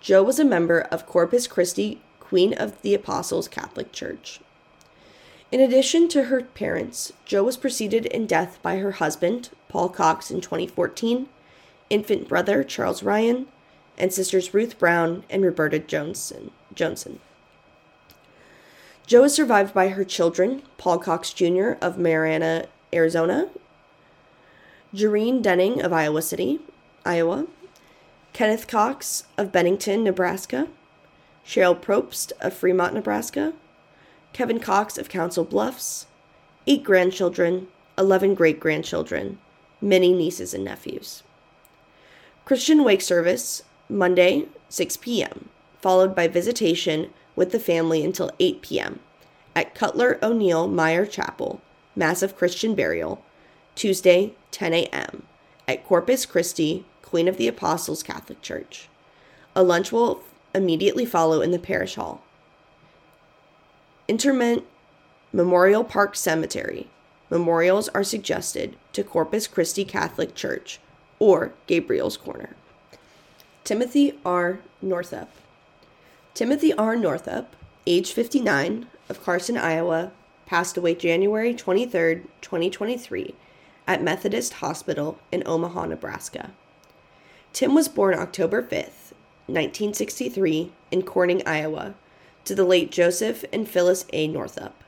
[0.00, 4.40] Joe was a member of Corpus Christi Queen of the Apostles Catholic Church.
[5.50, 10.30] In addition to her parents, Joe was preceded in death by her husband, Paul Cox,
[10.30, 11.28] in 2014,
[11.88, 13.48] infant brother, Charles Ryan,
[13.98, 16.52] and sisters Ruth Brown and Roberta Johnson.
[16.74, 17.18] Johnson.
[19.06, 21.72] Joe is survived by her children, Paul Cox Jr.
[21.80, 23.48] of Marana, Arizona,
[24.94, 26.58] Jareen Denning of Iowa City,
[27.04, 27.46] Iowa,
[28.32, 30.66] Kenneth Cox of Bennington, Nebraska,
[31.46, 33.52] Cheryl Probst of Fremont, Nebraska,
[34.32, 36.06] Kevin Cox of Council Bluffs,
[36.66, 39.38] eight grandchildren, 11 great grandchildren,
[39.80, 41.22] many nieces and nephews.
[42.44, 45.50] Christian wake service, Monday, 6 p.m.,
[45.80, 48.98] followed by visitation with the family until 8 p.m.
[49.54, 51.60] at Cutler O'Neill Meyer Chapel,
[51.94, 53.24] Mass of Christian Burial,
[53.80, 55.22] Tuesday, 10 a.m.,
[55.66, 58.90] at Corpus Christi, Queen of the Apostles Catholic Church.
[59.56, 60.20] A lunch will
[60.54, 62.22] immediately follow in the parish hall.
[64.06, 64.64] Interment
[65.32, 66.90] Memorial Park Cemetery.
[67.30, 70.78] Memorials are suggested to Corpus Christi Catholic Church
[71.18, 72.56] or Gabriel's Corner.
[73.64, 74.58] Timothy R.
[74.82, 75.30] Northup.
[76.34, 76.96] Timothy R.
[76.96, 80.12] Northup, age 59, of Carson, Iowa,
[80.44, 83.34] passed away January 23, 2023,
[83.90, 86.52] at Methodist Hospital in Omaha, Nebraska.
[87.52, 89.10] Tim was born October 5th,
[89.48, 91.94] 1963, in Corning, Iowa,
[92.44, 94.28] to the late Joseph and Phyllis A.
[94.28, 94.84] Northup.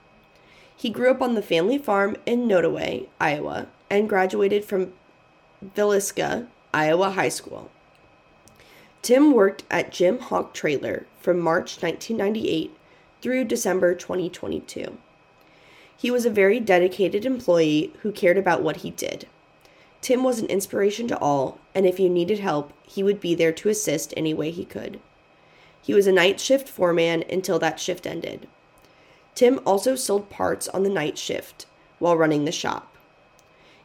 [0.77, 4.93] He grew up on the family farm in Nodaway, Iowa, and graduated from
[5.65, 7.73] Villisca, Iowa High School.
[9.03, 12.71] Tim worked at Jim Hawk Trailer from March 1998
[13.21, 14.97] through December 2022.
[15.96, 19.28] He was a very dedicated employee who cared about what he did.
[20.00, 23.52] Tim was an inspiration to all, and if you needed help, he would be there
[23.52, 24.98] to assist any way he could.
[25.81, 28.48] He was a night shift foreman until that shift ended.
[29.35, 31.66] Tim also sold parts on the night shift
[31.98, 32.96] while running the shop.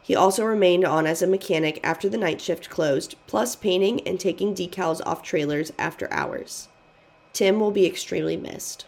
[0.01, 4.19] He also remained on as a mechanic after the night shift closed, plus painting and
[4.19, 6.69] taking decals off trailers after hours.
[7.33, 8.85] Tim will be extremely missed.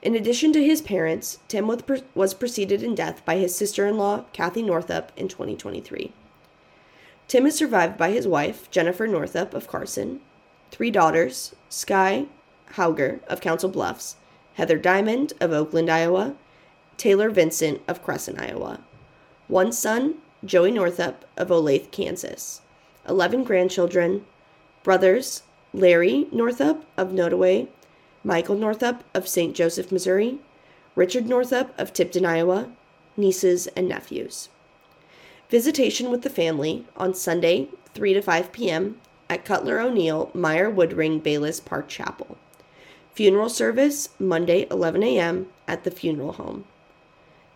[0.00, 1.66] In addition to his parents, Tim
[2.14, 6.12] was preceded in death by his sister in law, Kathy Northup, in 2023.
[7.26, 10.20] Tim is survived by his wife, Jennifer Northup of Carson,
[10.70, 12.26] three daughters, Sky
[12.74, 14.16] Hauger of Council Bluffs,
[14.54, 16.36] Heather Diamond of Oakland, Iowa,
[16.96, 18.80] Taylor Vincent of Crescent, Iowa,
[19.48, 22.60] one son, Joey Northup of Olathe, Kansas,
[23.08, 24.24] 11 grandchildren,
[24.82, 27.68] brothers, Larry Northup of Nodaway,
[28.24, 29.54] Michael Northup of St.
[29.54, 30.38] Joseph, Missouri,
[30.94, 32.70] Richard Northup of Tipton, Iowa,
[33.16, 34.48] nieces and nephews.
[35.48, 39.00] Visitation with the family on Sunday, 3 to 5 p.m.
[39.30, 42.36] at Cutler O'Neill Meyer Woodring Bayless Park Chapel.
[43.14, 45.48] Funeral service Monday, 11 a.m.
[45.66, 46.64] at the funeral home.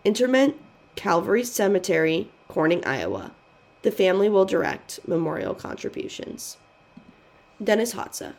[0.03, 0.55] Interment
[0.95, 3.31] Calvary Cemetery, Corning, Iowa.
[3.83, 6.57] The family will direct memorial contributions.
[7.63, 8.33] Dennis Hotza.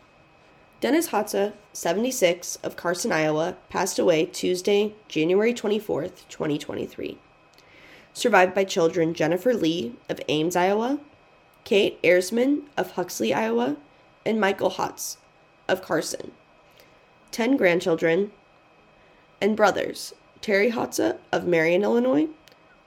[0.80, 7.18] Dennis Hotza, 76, of Carson, Iowa, passed away Tuesday, January 24th, 2023
[8.14, 11.00] survived by children Jennifer Lee of Ames, Iowa,
[11.64, 13.76] Kate Ersman of Huxley, Iowa,
[14.24, 15.18] and Michael Hotz
[15.68, 16.32] of Carson.
[17.32, 18.30] Ten grandchildren
[19.40, 22.28] and brothers Terry Hotza of Marion, Illinois,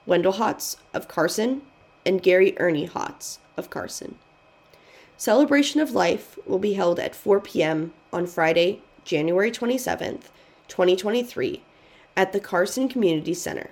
[0.06, 1.62] Wendell Hotz of Carson,
[2.06, 4.18] and Gary Ernie Hotz of Carson.
[5.20, 7.92] Celebration of Life will be held at 4 p.m.
[8.14, 10.26] on Friday, January 27th,
[10.68, 11.64] 2023,
[12.16, 13.72] at the Carson Community Center.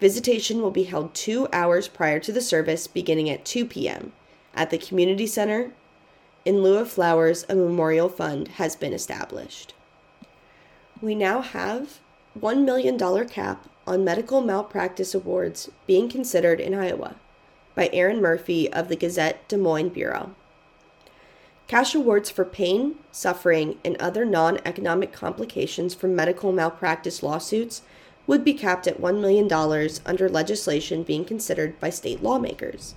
[0.00, 4.12] Visitation will be held two hours prior to the service beginning at 2 p.m.
[4.52, 5.70] at the Community Center.
[6.44, 9.74] In lieu of flowers, a memorial fund has been established.
[11.00, 12.00] We now have
[12.36, 17.14] $1 million cap on medical malpractice awards being considered in Iowa
[17.76, 20.34] by Erin Murphy of the Gazette Des Moines Bureau.
[21.68, 27.82] Cash awards for pain, suffering, and other non economic complications from medical malpractice lawsuits
[28.26, 29.52] would be capped at $1 million
[30.06, 32.94] under legislation being considered by state lawmakers.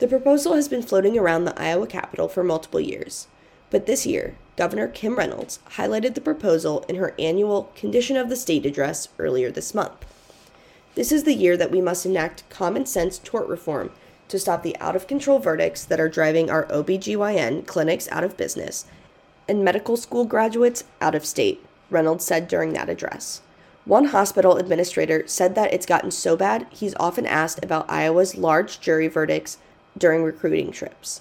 [0.00, 3.28] The proposal has been floating around the Iowa Capitol for multiple years,
[3.70, 8.36] but this year, Governor Kim Reynolds highlighted the proposal in her annual Condition of the
[8.36, 10.04] State address earlier this month.
[10.96, 13.92] This is the year that we must enact common sense tort reform
[14.32, 18.38] to stop the out of control verdicts that are driving our OBGYN clinics out of
[18.38, 18.86] business
[19.46, 23.42] and medical school graduates out of state, Reynolds said during that address.
[23.84, 28.80] One hospital administrator said that it's gotten so bad he's often asked about Iowa's large
[28.80, 29.58] jury verdicts
[29.98, 31.20] during recruiting trips.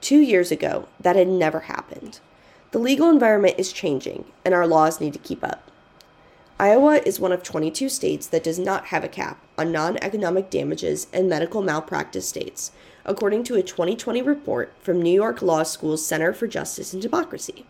[0.00, 2.20] Two years ago, that had never happened.
[2.70, 5.65] The legal environment is changing, and our laws need to keep up.
[6.58, 10.48] Iowa is one of 22 states that does not have a cap on non economic
[10.48, 12.72] damages and medical malpractice states,
[13.04, 17.66] according to a 2020 report from New York Law School's Center for Justice and Democracy.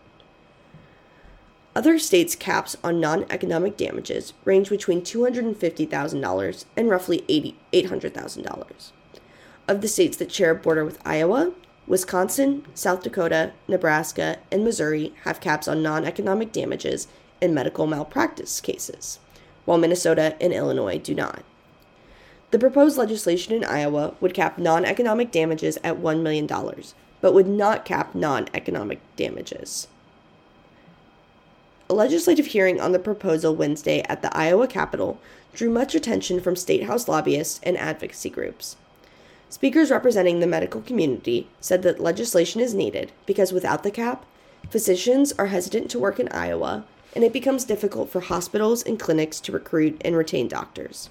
[1.75, 7.25] Other states' caps on non economic damages range between $250,000 and roughly
[7.73, 8.91] $800,000.
[9.67, 11.51] Of the states that share a border with Iowa,
[11.87, 17.09] Wisconsin, South Dakota, Nebraska, and Missouri have caps on non economic damages
[17.41, 19.19] in medical malpractice cases,
[19.65, 21.43] while Minnesota and Illinois do not.
[22.51, 26.47] The proposed legislation in Iowa would cap non economic damages at $1 million,
[27.19, 29.87] but would not cap non economic damages.
[31.89, 35.19] A legislative hearing on the proposal Wednesday at the Iowa Capitol
[35.53, 38.75] drew much attention from state house lobbyists and advocacy groups.
[39.49, 44.25] Speakers representing the medical community said that legislation is needed because without the cap,
[44.69, 46.85] physicians are hesitant to work in Iowa
[47.17, 51.09] and it becomes difficult for hospitals and clinics to recruit and retain doctors.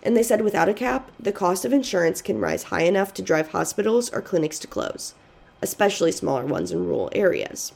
[0.00, 3.22] And they said without a cap, the cost of insurance can rise high enough to
[3.22, 5.16] drive hospitals or clinics to close,
[5.60, 7.72] especially smaller ones in rural areas.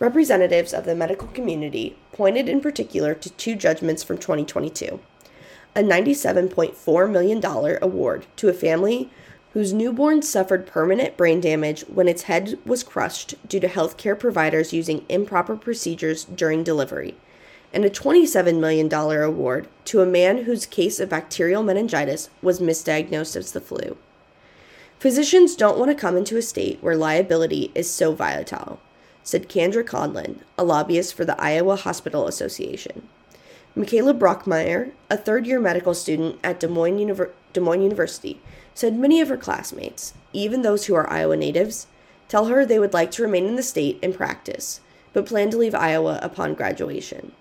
[0.00, 4.98] Representatives of the medical community pointed in particular to two judgments from 2022
[5.76, 9.10] a $97.4 million award to a family
[9.54, 14.72] whose newborn suffered permanent brain damage when its head was crushed due to healthcare providers
[14.72, 17.14] using improper procedures during delivery,
[17.72, 23.36] and a $27 million award to a man whose case of bacterial meningitis was misdiagnosed
[23.36, 23.96] as the flu.
[24.98, 28.80] Physicians don't want to come into a state where liability is so volatile
[29.24, 33.08] said Kendra Conlin, a lobbyist for the Iowa Hospital Association.
[33.74, 38.40] Michaela Brockmeyer, a third year medical student at Des Moines, Univer- Des Moines University,
[38.74, 41.86] said many of her classmates, even those who are Iowa natives,
[42.28, 44.80] tell her they would like to remain in the state and practice,
[45.12, 47.32] but plan to leave Iowa upon graduation.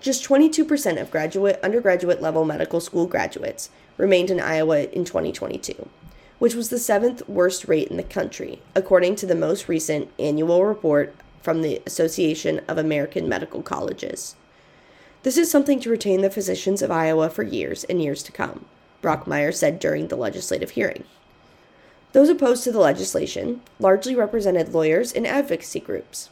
[0.00, 5.88] Just 22% of graduate undergraduate level medical school graduates remained in Iowa in 2022,
[6.38, 10.64] which was the seventh worst rate in the country, according to the most recent annual
[10.64, 14.36] report from the Association of American Medical Colleges.
[15.24, 18.66] This is something to retain the physicians of Iowa for years and years to come,
[19.02, 21.04] Brockmeyer said during the legislative hearing.
[22.12, 26.30] Those opposed to the legislation largely represented lawyers and advocacy groups.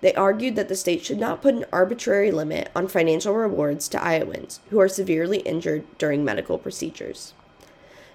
[0.00, 4.02] They argued that the state should not put an arbitrary limit on financial rewards to
[4.02, 7.32] Iowans who are severely injured during medical procedures.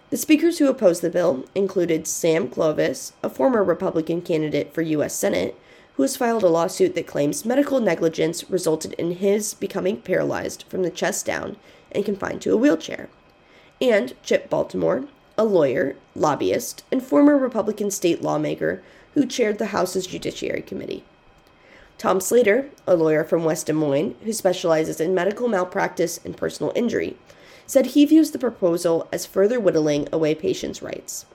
[0.10, 5.16] The speakers who opposed the bill included Sam Clovis, a former Republican candidate for U.S.
[5.16, 5.56] Senate,
[5.96, 10.84] who has filed a lawsuit that claims medical negligence resulted in his becoming paralyzed from
[10.84, 11.58] the chest down
[11.92, 13.10] and confined to a wheelchair,
[13.82, 15.06] and Chip Baltimore,
[15.38, 18.84] a lawyer, lobbyist, and former Republican state lawmaker
[19.16, 21.04] who chaired the House's Judiciary Committee.
[21.98, 26.72] Tom Slater, a lawyer from West Des Moines who specializes in medical malpractice and personal
[26.76, 27.18] injury,
[27.68, 31.26] said he views the proposal as further whittling away patients' rights.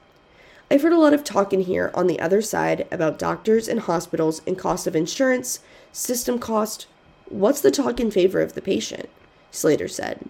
[0.70, 3.80] I've heard a lot of talk in here on the other side about doctors and
[3.80, 5.60] hospitals and cost of insurance,
[5.92, 6.86] system cost.
[7.28, 9.08] What's the talk in favor of the patient?
[9.52, 10.28] Slater said.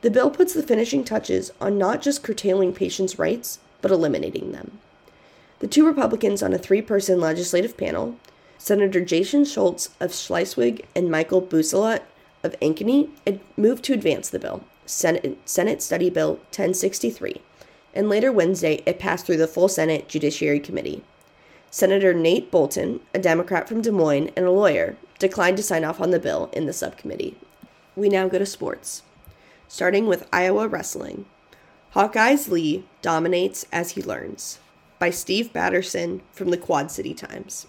[0.00, 4.78] The bill puts the finishing touches on not just curtailing patients' rights, but eliminating them.
[5.58, 8.16] The two Republicans on a three person legislative panel,
[8.58, 12.02] Senator Jason Schultz of Schleswig and Michael Bousselot
[12.44, 13.08] of Ankeny
[13.56, 17.40] moved to advance the bill, Senate, Senate Study Bill 1063,
[17.92, 21.02] and later Wednesday it passed through the full Senate Judiciary Committee.
[21.70, 26.00] Senator Nate Boulton, a Democrat from Des Moines and a lawyer, declined to sign off
[26.00, 27.36] on the bill in the subcommittee.
[27.96, 29.02] We now go to sports.
[29.68, 31.26] Starting with Iowa wrestling.
[31.94, 34.58] Hawkeyes Lee dominates as he learns
[34.98, 37.66] by Steve Batterson from the Quad City Times.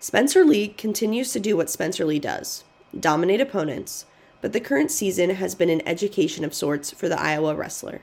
[0.00, 2.64] Spencer Lee continues to do what Spencer Lee does
[2.98, 4.06] dominate opponents,
[4.40, 8.00] but the current season has been an education of sorts for the Iowa wrestler.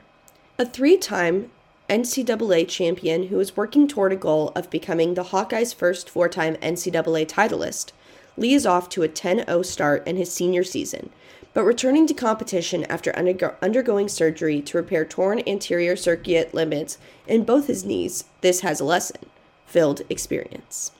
[0.59, 1.49] A three time
[1.89, 6.55] NCAA champion who is working toward a goal of becoming the Hawkeyes' first four time
[6.57, 7.91] NCAA titleist,
[8.37, 11.09] Lee is off to a 10 0 start in his senior season,
[11.53, 16.97] but returning to competition after undergo- undergoing surgery to repair torn anterior cruciate ligaments
[17.27, 19.25] in both his knees, this has a lesson
[19.65, 20.91] filled experience.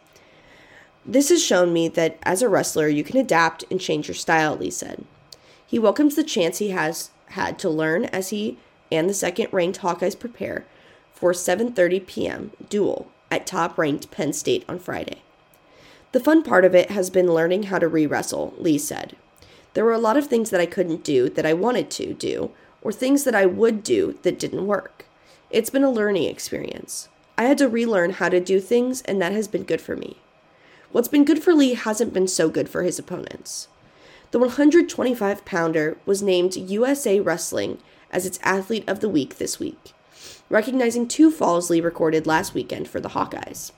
[1.05, 4.55] This has shown me that as a wrestler, you can adapt and change your style,
[4.55, 5.05] Lee said.
[5.65, 8.57] He welcomes the chance he has had to learn as he
[8.91, 10.65] and the second-ranked Hawkeyes prepare
[11.13, 12.51] for 7:30 p.m.
[12.69, 15.21] duel at top-ranked Penn State on Friday.
[16.11, 19.15] The fun part of it has been learning how to re-wrestle, Lee said.
[19.73, 22.51] There were a lot of things that I couldn't do that I wanted to do,
[22.81, 25.05] or things that I would do that didn't work.
[25.49, 27.09] It's been a learning experience.
[27.37, 30.17] I had to relearn how to do things, and that has been good for me.
[30.91, 33.67] What's been good for Lee hasn't been so good for his opponents.
[34.29, 37.79] The 125 pounder was named USA Wrestling
[38.11, 39.93] as its athlete of the week this week,
[40.49, 43.71] recognizing two falls Lee recorded last weekend for the Hawkeyes.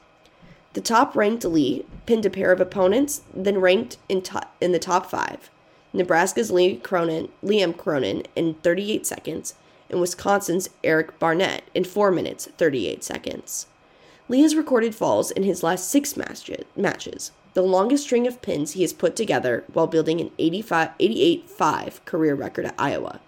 [0.73, 4.79] The top ranked Lee pinned a pair of opponents, then ranked in, to- in the
[4.79, 5.49] top five.
[5.95, 9.55] Nebraska's Lee Cronin, Liam Cronin in 38 seconds,
[9.89, 13.67] and Wisconsin's Eric Barnett in 4 minutes 38 seconds.
[14.27, 18.81] Lee has recorded falls in his last six matches, the longest string of pins he
[18.81, 23.21] has put together while building an 88 5 career record at Iowa.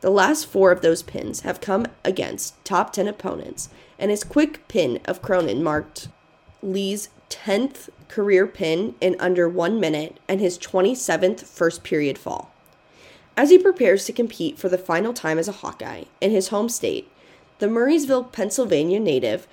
[0.00, 3.68] The last four of those pins have come against top 10 opponents,
[3.98, 6.08] and his quick pin of Cronin marked
[6.62, 12.52] Lee's 10th career pin in under one minute and his 27th first period fall.
[13.36, 16.68] As he prepares to compete for the final time as a Hawkeye in his home
[16.68, 17.10] state,
[17.58, 19.46] the Murrysville, Pennsylvania native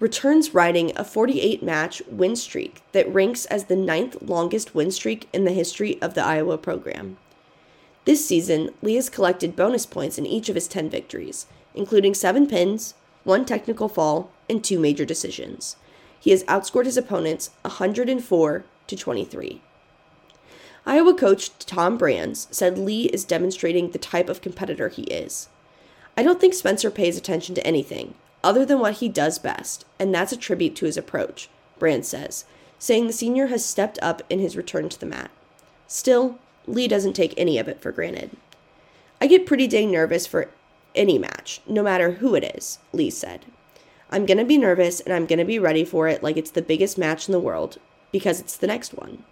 [0.00, 5.28] returns riding a 48 match win streak that ranks as the ninth longest win streak
[5.32, 7.16] in the history of the Iowa program.
[8.04, 12.46] This season, Lee has collected bonus points in each of his 10 victories, including seven
[12.46, 12.94] pins,
[13.24, 15.76] one technical fall, and two major decisions.
[16.20, 19.60] He has outscored his opponents 104 to 23.
[20.86, 25.48] Iowa coach Tom Brands said Lee is demonstrating the type of competitor he is.
[26.16, 30.14] I don't think Spencer pays attention to anything, other than what he does best, and
[30.14, 31.48] that's a tribute to his approach,
[31.78, 32.44] Brands says,
[32.78, 35.30] saying the senior has stepped up in his return to the mat.
[35.88, 38.30] Still, Lee doesn't take any of it for granted.
[39.20, 40.50] I get pretty dang nervous for
[40.94, 43.46] any match, no matter who it is, Lee said.
[44.14, 46.52] I'm going to be nervous and I'm going to be ready for it like it's
[46.52, 47.78] the biggest match in the world,
[48.12, 49.24] because it's the next one.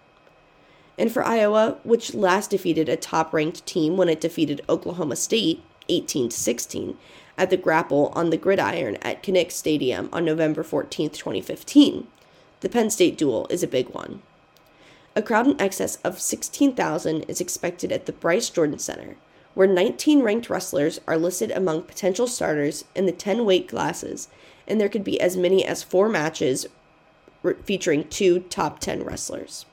[0.98, 5.62] And for Iowa, which last defeated a top ranked team when it defeated Oklahoma State
[5.88, 6.98] 18 16,
[7.38, 12.08] at the grapple on the gridiron at Kinnick Stadium on November 14, 2015.
[12.58, 14.20] The Penn State duel is a big one.
[15.14, 19.14] A crowd in excess of 16,000 is expected at the Bryce Jordan Center,
[19.54, 24.26] where 19 ranked wrestlers are listed among potential starters in the 10 weight classes,
[24.66, 26.66] and there could be as many as four matches
[27.64, 29.66] featuring two top 10 wrestlers.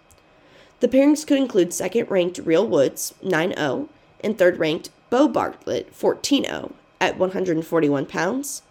[0.79, 3.89] The pairings could include second ranked Real Woods, 9 0,
[4.21, 8.61] and third ranked Beau Bartlett, 14 0, at 141 pounds,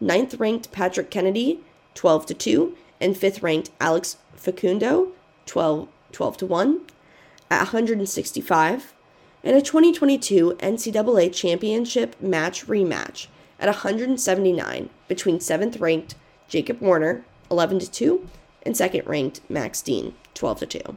[0.00, 1.60] ninth ranked Patrick Kennedy,
[1.94, 5.12] 12 2, and fifth ranked Alex Facundo,
[5.46, 6.80] 12, 12 to 1,
[7.50, 8.94] at 165,
[9.42, 13.26] and a 2022 NCAA Championship match rematch
[13.58, 16.14] at 179 between 7th ranked
[16.46, 18.28] Jacob Warner, 11 to 2,
[18.62, 20.96] and 2nd ranked Max Dean, 12 to 2.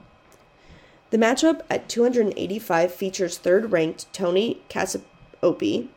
[1.09, 5.87] The matchup at 285 features third ranked Tony Cassioppi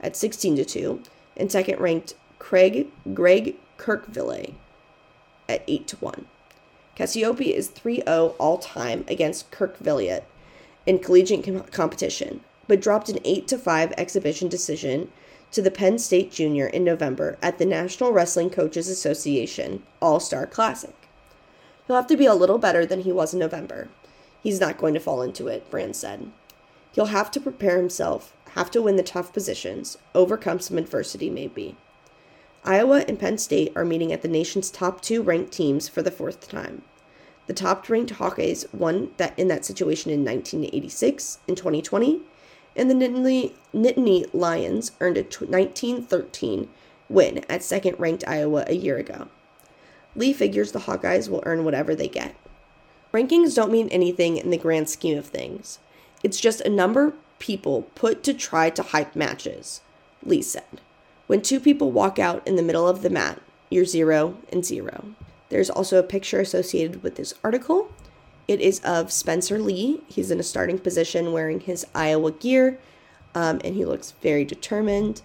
[0.00, 1.02] at 16 to 2
[1.36, 4.54] and second ranked Craig Greg Kerkvliet
[5.48, 6.26] at 8 to 1.
[6.96, 10.24] Cassioppi is 3 0 all time against Kerkvliet
[10.86, 15.12] in collegiate com- competition, but dropped an 8 5 exhibition decision
[15.54, 20.46] to the Penn State Junior in November at the National Wrestling Coaches Association All Star
[20.46, 20.94] Classic.
[21.86, 23.88] He'll have to be a little better than he was in November,
[24.44, 26.30] He's not going to fall into it, Brand said.
[26.92, 31.76] He'll have to prepare himself, have to win the tough positions, overcome some adversity, maybe.
[32.62, 36.10] Iowa and Penn State are meeting at the nation's top two ranked teams for the
[36.10, 36.82] fourth time.
[37.46, 42.20] The top ranked Hawkeyes won that in that situation in 1986 and 2020,
[42.76, 46.68] and the Nittany, Nittany Lions earned a 1913
[47.08, 49.28] win at second ranked Iowa a year ago.
[50.16, 52.34] Lee figures the Hawkeyes will earn whatever they get.
[53.12, 55.78] Rankings don't mean anything in the grand scheme of things.
[56.22, 59.80] It's just a number people put to try to hype matches,
[60.24, 60.80] Lee said.
[61.26, 65.14] When two people walk out in the middle of the mat, you're zero and zero.
[65.48, 67.92] There's also a picture associated with this article.
[68.46, 70.02] It is of Spencer Lee.
[70.06, 72.78] He's in a starting position wearing his Iowa gear,
[73.34, 75.22] um, and he looks very determined.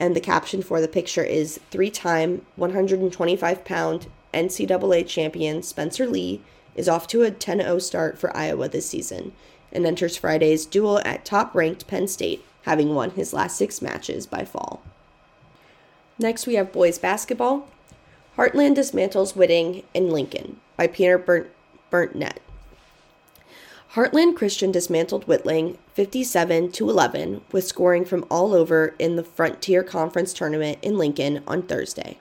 [0.00, 6.42] And the caption for the picture is three time 125 pound NCAA champion Spencer Lee
[6.74, 9.32] is off to a 10 0 start for Iowa this season
[9.72, 14.26] and enters Friday's duel at top ranked Penn State, having won his last six matches
[14.26, 14.82] by fall.
[16.18, 17.68] Next, we have boys basketball.
[18.36, 21.48] Heartland dismantles Whitting in Lincoln by Peter Burnt,
[21.90, 22.38] Burntnett.
[23.96, 29.82] Heartland Christian dismantled Whitling 57 to 11 with scoring from all over in the Frontier
[29.82, 32.18] Conference tournament in Lincoln on Thursday.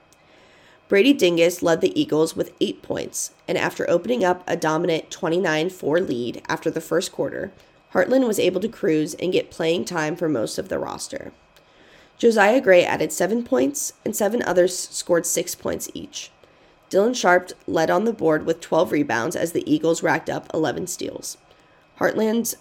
[0.87, 5.69] Brady Dingus led the Eagles with eight points, and after opening up a dominant 29
[5.69, 7.51] 4 lead after the first quarter,
[7.91, 11.33] Heartland was able to cruise and get playing time for most of the roster.
[12.17, 16.31] Josiah Gray added seven points, and seven others scored six points each.
[16.89, 20.87] Dylan Sharp led on the board with 12 rebounds as the Eagles racked up 11
[20.87, 21.35] steals.
[21.99, 22.57] Heartland's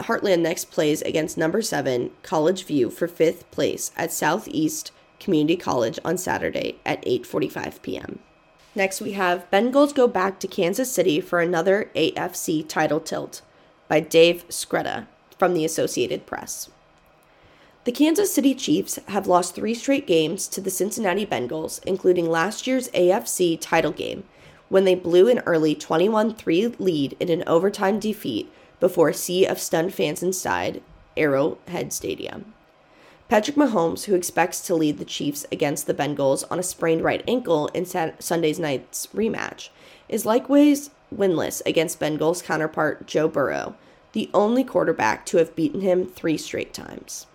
[0.00, 5.98] Heartland next plays against number 7 College View for 5th place at Southeast Community College
[6.04, 8.18] on Saturday at 8:45 p.m.
[8.74, 13.42] Next we have Bengals go back to Kansas City for another AFC title tilt
[13.88, 15.06] by Dave Skretta
[15.38, 16.68] from the Associated Press.
[17.84, 22.66] The Kansas City Chiefs have lost 3 straight games to the Cincinnati Bengals, including last
[22.66, 24.24] year's AFC title game
[24.68, 28.50] when they blew an early 21-3 lead in an overtime defeat
[28.80, 30.82] before a sea of stunned fans inside
[31.16, 32.54] Arrowhead Stadium.
[33.28, 37.24] Patrick Mahomes, who expects to lead the Chiefs against the Bengals on a sprained right
[37.26, 39.70] ankle in Sunday's night's rematch,
[40.08, 43.76] is likewise winless against Bengals counterpart Joe Burrow,
[44.12, 47.26] the only quarterback to have beaten him three straight times.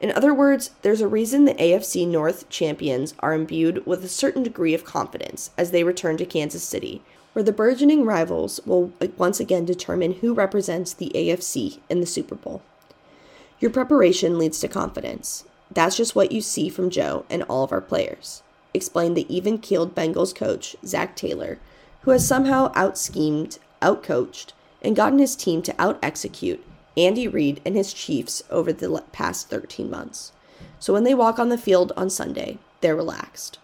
[0.00, 4.42] In other words, there's a reason the AFC North champions are imbued with a certain
[4.42, 7.02] degree of confidence as they return to Kansas City,
[7.32, 12.34] where the burgeoning rivals will once again determine who represents the AFC in the Super
[12.34, 12.62] Bowl.
[13.60, 15.44] Your preparation leads to confidence.
[15.70, 18.42] That's just what you see from Joe and all of our players,
[18.74, 21.58] explained the even keeled Bengals coach, Zac Taylor,
[22.02, 24.52] who has somehow out schemed, out coached,
[24.82, 26.64] and gotten his team to out execute
[26.96, 30.32] Andy Reid and his Chiefs over the past 13 months.
[30.78, 33.58] So when they walk on the field on Sunday, they're relaxed.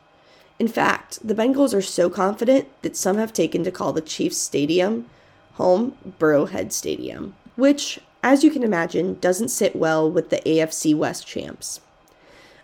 [0.59, 4.39] In fact, the Bengals are so confident that some have taken to call the Chiefs
[4.39, 5.07] Stadium
[5.55, 11.29] home Burrowhead Stadium, which as you can imagine, doesn't sit well with the AFC West
[11.29, 11.81] champs.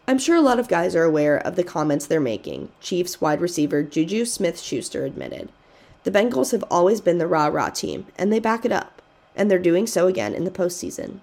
[0.09, 3.41] I'm sure a lot of guys are aware of the comments they're making, Chiefs wide
[3.41, 5.51] receiver Juju Smith Schuster admitted.
[6.03, 9.01] The Bengals have always been the rah rah team, and they back it up,
[9.37, 11.21] and they're doing so again in the postseason.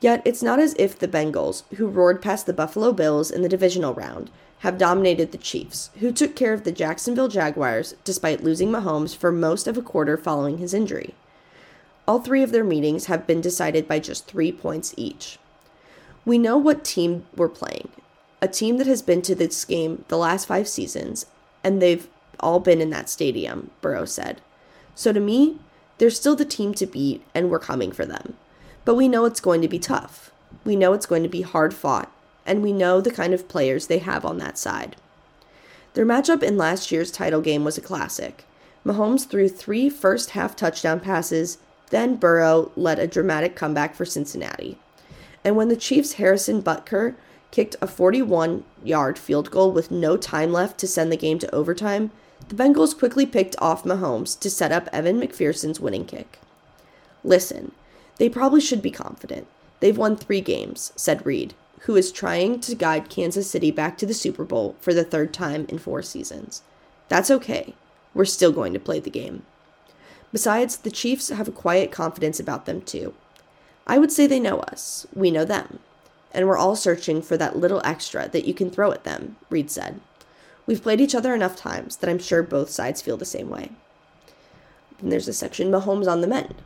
[0.00, 3.48] Yet it's not as if the Bengals, who roared past the Buffalo Bills in the
[3.48, 4.30] divisional round,
[4.60, 9.32] have dominated the Chiefs, who took care of the Jacksonville Jaguars despite losing Mahomes for
[9.32, 11.14] most of a quarter following his injury.
[12.06, 15.38] All three of their meetings have been decided by just three points each.
[16.24, 17.90] We know what team we're playing
[18.42, 21.26] a team that has been to this game the last five seasons,
[21.64, 22.06] and they've
[22.38, 24.40] all been in that stadium, Burrow said.
[24.94, 25.58] So to me,
[25.98, 28.36] they're still the team to beat, and we're coming for them.
[28.86, 30.30] But we know it's going to be tough.
[30.64, 32.10] We know it's going to be hard fought,
[32.46, 34.94] and we know the kind of players they have on that side.
[35.94, 38.44] Their matchup in last year's title game was a classic.
[38.86, 41.58] Mahomes threw three first half touchdown passes,
[41.90, 44.78] then Burrow led a dramatic comeback for Cincinnati.
[45.42, 47.16] And when the Chiefs' Harrison Butker
[47.50, 51.52] kicked a 41 yard field goal with no time left to send the game to
[51.52, 52.12] overtime,
[52.48, 56.38] the Bengals quickly picked off Mahomes to set up Evan McPherson's winning kick.
[57.24, 57.72] Listen,
[58.18, 59.46] they probably should be confident.
[59.80, 64.06] They've won three games, said Reid, who is trying to guide Kansas City back to
[64.06, 66.62] the Super Bowl for the third time in four seasons.
[67.08, 67.74] That's okay.
[68.14, 69.44] We're still going to play the game.
[70.32, 73.14] Besides, the Chiefs have a quiet confidence about them, too.
[73.86, 75.06] I would say they know us.
[75.14, 75.78] We know them.
[76.32, 79.70] And we're all searching for that little extra that you can throw at them, Reid
[79.70, 80.00] said.
[80.66, 83.70] We've played each other enough times that I'm sure both sides feel the same way.
[84.98, 86.56] Then there's a section Mahomes on the mend.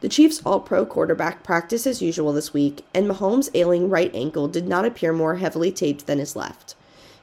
[0.00, 4.48] The Chiefs' all pro quarterback practiced as usual this week, and Mahomes' ailing right ankle
[4.48, 6.74] did not appear more heavily taped than his left.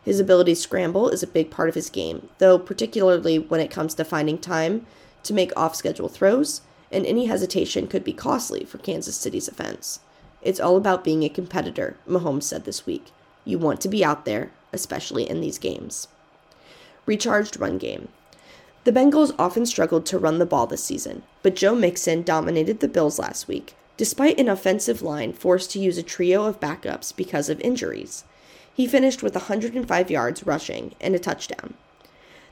[0.04, 3.72] His ability to scramble is a big part of his game, though, particularly when it
[3.72, 4.86] comes to finding time
[5.24, 10.00] to make off schedule throws, and any hesitation could be costly for Kansas City's offense.
[10.42, 13.12] It's all about being a competitor, Mahomes said this week.
[13.44, 16.08] You want to be out there, especially in these games.
[17.06, 18.10] Recharged run game.
[18.88, 22.88] The Bengals often struggled to run the ball this season, but Joe Mixon dominated the
[22.88, 27.50] Bills last week, despite an offensive line forced to use a trio of backups because
[27.50, 28.24] of injuries.
[28.74, 31.74] He finished with 105 yards rushing and a touchdown.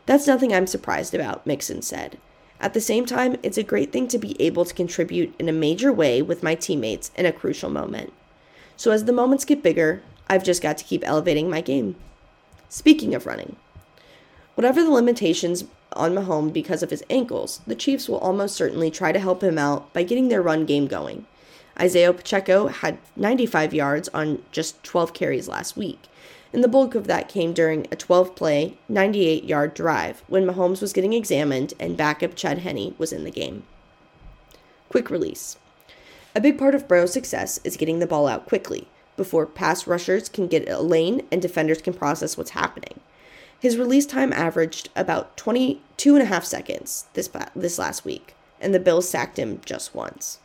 [0.07, 2.17] That's nothing I'm surprised about, Mixon said.
[2.59, 5.53] At the same time, it's a great thing to be able to contribute in a
[5.53, 8.11] major way with my teammates in a crucial moment.
[8.75, 11.95] So as the moments get bigger, I've just got to keep elevating my game.
[12.67, 13.55] Speaking of running,
[14.55, 15.63] whatever the limitations
[15.93, 19.57] on Mahomes because of his ankles, the Chiefs will almost certainly try to help him
[19.57, 21.25] out by getting their run game going.
[21.79, 25.99] Isaiah Pacheco had 95 yards on just 12 carries last week,
[26.53, 30.81] and the bulk of that came during a 12 play, 98 yard drive when Mahomes
[30.81, 33.63] was getting examined and backup Chad Henne was in the game.
[34.89, 35.57] Quick release.
[36.33, 40.29] A big part of Burrow's success is getting the ball out quickly, before pass rushers
[40.29, 42.99] can get a lane and defenders can process what's happening.
[43.65, 48.75] His release time averaged about 22 and a half seconds this, this last week, and
[48.75, 50.37] the Bills sacked him just once.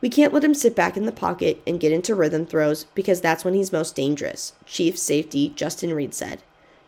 [0.00, 3.20] We can't let him sit back in the pocket and get into rhythm throws because
[3.20, 6.42] that's when he's most dangerous, Chief safety Justin Reid said.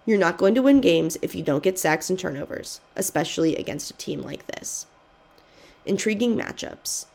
[0.05, 3.93] You're not going to win games if you don't get sacks and turnovers, especially against
[3.93, 4.87] a team like this.
[5.87, 7.07] Intriguing matchups.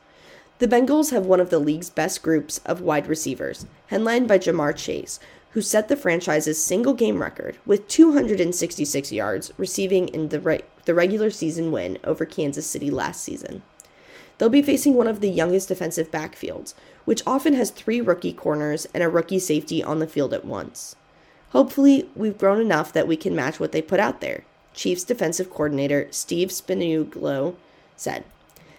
[0.59, 4.77] The Bengals have one of the league's best groups of wide receivers, headlined by Ja'Marr
[4.77, 5.19] Chase,
[5.55, 10.93] who set the franchise's single game record with 266 yards receiving in the, re- the
[10.93, 13.63] regular season win over Kansas City last season.
[14.37, 16.73] They'll be facing one of the youngest defensive backfields,
[17.05, 20.97] which often has three rookie corners and a rookie safety on the field at once.
[21.51, 24.43] Hopefully, we've grown enough that we can match what they put out there,
[24.73, 27.55] Chiefs defensive coordinator Steve Spagnuolo
[27.95, 28.25] said.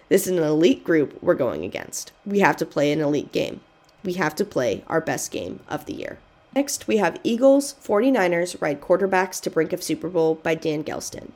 [0.09, 2.11] This is an elite group we're going against.
[2.23, 3.61] We have to play an elite game.
[4.03, 6.19] We have to play our best game of the year.
[6.57, 11.29] Next, we have Eagles 49ers ride quarterbacks to brink of Super Bowl by Dan Gelston.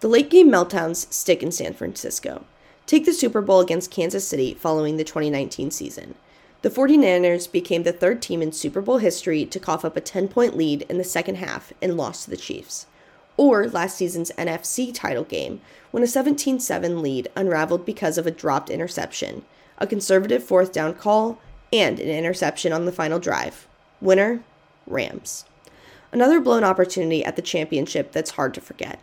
[0.00, 2.46] The late game meltdowns stick in San Francisco.
[2.86, 6.14] Take the Super Bowl against Kansas City following the 2019 season.
[6.62, 10.28] The 49ers became the third team in Super Bowl history to cough up a 10
[10.28, 12.86] point lead in the second half and lost to the Chiefs.
[13.36, 15.60] Or last season's NFC title game,
[15.90, 19.44] when a 17 7 lead unraveled because of a dropped interception,
[19.76, 21.38] a conservative fourth down call,
[21.70, 23.68] and an interception on the final drive.
[24.00, 24.42] Winner
[24.86, 25.44] Rams.
[26.12, 29.00] Another blown opportunity at the championship that's hard to forget.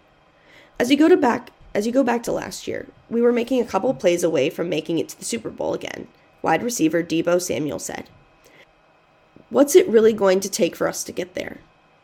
[0.80, 3.62] As you go to back as you go back to last year, we were making
[3.62, 6.08] a couple plays away from making it to the Super Bowl again,
[6.42, 8.10] wide receiver Deebo Samuel said.
[9.50, 11.60] What's it really going to take for us to get there?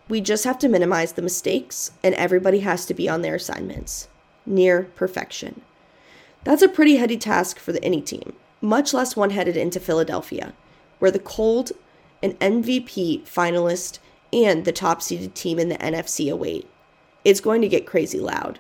[0.08, 4.08] We just have to minimize the mistakes, and everybody has to be on their assignments.
[4.46, 5.62] Near perfection.
[6.44, 10.54] That's a pretty heady task for the, any team, much less one headed into Philadelphia,
[11.00, 11.72] where the cold
[12.26, 14.00] an MVP finalist,
[14.34, 16.68] and the top seeded team in the NFC await.
[17.24, 18.60] It's going to get crazy loud.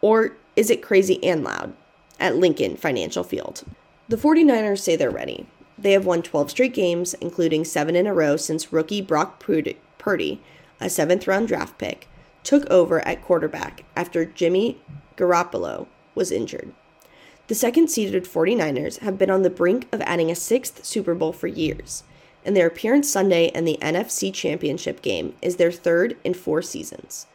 [0.00, 1.72] Or is it crazy and loud?
[2.20, 3.64] At Lincoln Financial Field.
[4.08, 5.46] The 49ers say they're ready.
[5.78, 9.42] They have won 12 straight games, including seven in a row since rookie Brock
[9.98, 10.40] Purdy,
[10.80, 12.08] a seventh round draft pick,
[12.42, 14.80] took over at quarterback after Jimmy
[15.16, 16.72] Garoppolo was injured.
[17.46, 21.32] The second seeded 49ers have been on the brink of adding a sixth Super Bowl
[21.32, 22.04] for years,
[22.44, 27.26] and their appearance Sunday in the NFC Championship game is their third in four seasons.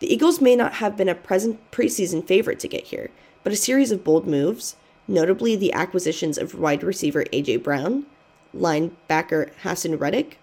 [0.00, 3.10] The Eagles may not have been a present preseason favorite to get here,
[3.42, 7.58] but a series of bold moves, notably the acquisitions of wide receiver A.J.
[7.58, 8.06] Brown,
[8.54, 10.38] linebacker Haason Reddick,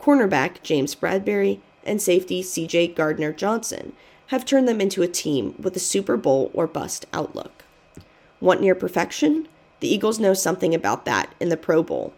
[0.00, 2.88] cornerback James Bradberry, and safety C.J.
[2.88, 3.92] Gardner Johnson,
[4.28, 7.64] have turned them into a team with a Super Bowl or bust outlook.
[8.40, 9.48] Want near perfection?
[9.80, 12.12] The Eagles know something about that in the Pro Bowl.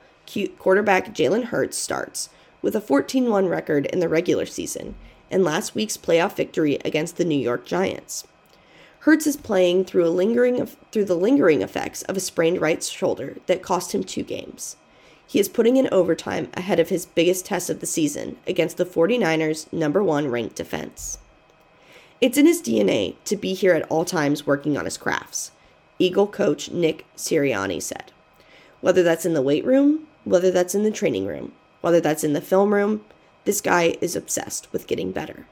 [0.58, 2.28] Quarterback Jalen Hurts starts
[2.62, 4.94] with a 14 1 record in the regular season
[5.30, 8.26] and last week's playoff victory against the New York Giants.
[9.00, 13.38] Hurts is playing through a lingering through the lingering effects of a sprained right shoulder
[13.46, 14.76] that cost him two games.
[15.26, 18.84] He is putting in overtime ahead of his biggest test of the season against the
[18.84, 21.18] 49ers' number 1 ranked defense.
[22.20, 25.52] It's in his DNA to be here at all times working on his crafts,
[25.98, 28.12] Eagle coach Nick Sirianni said.
[28.82, 32.32] Whether that's in the weight room, whether that's in the training room, whether that's in
[32.32, 33.04] the film room,
[33.44, 35.46] this guy is obsessed with getting better.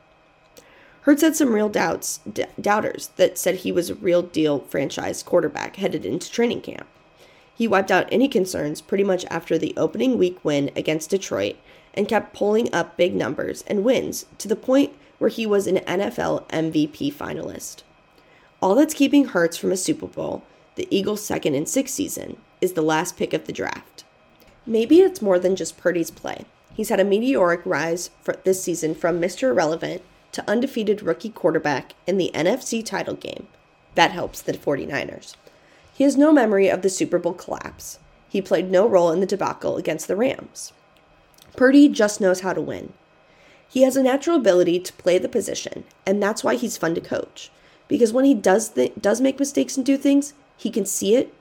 [1.03, 5.23] Hurts had some real doubts, d- doubters that said he was a real deal franchise
[5.23, 6.87] quarterback headed into training camp.
[7.55, 11.57] He wiped out any concerns pretty much after the opening week win against Detroit
[11.95, 15.79] and kept pulling up big numbers and wins to the point where he was an
[15.79, 17.83] NFL MVP finalist.
[18.61, 20.45] All that's keeping Hurts from a Super Bowl,
[20.75, 24.05] the Eagles' second and sixth season, is the last pick of the draft.
[24.69, 26.45] Maybe it's more than just Purdy's play.
[26.75, 28.11] He's had a meteoric rise
[28.45, 29.45] this season from Mr.
[29.45, 30.03] Irrelevant
[30.33, 33.49] to undefeated rookie quarterback in the NFC title game.
[33.95, 35.37] That helps the 49ers.
[35.95, 37.99] He has no memory of the Super Bowl collapse.
[38.29, 40.75] He played no role in the debacle against the Rams.
[41.57, 42.93] Purdy just knows how to win.
[43.71, 47.01] He has a natural ability to play the position, and that's why he's fun to
[47.01, 47.51] coach.
[47.89, 51.33] Because when he does th- does make mistakes and do things, he can see it,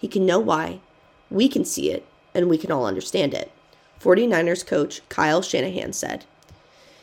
[0.00, 0.80] he can know why,
[1.30, 3.50] we can see it, and we can all understand it.
[4.00, 6.24] 49ers coach Kyle Shanahan said.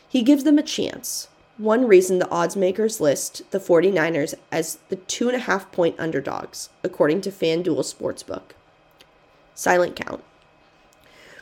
[0.08, 1.28] He gives them a chance.
[1.58, 5.96] One reason the odds makers list the 49ers as the two and a half point
[5.98, 8.52] underdogs, according to FanDuel Sportsbook.
[9.54, 10.22] Silent count.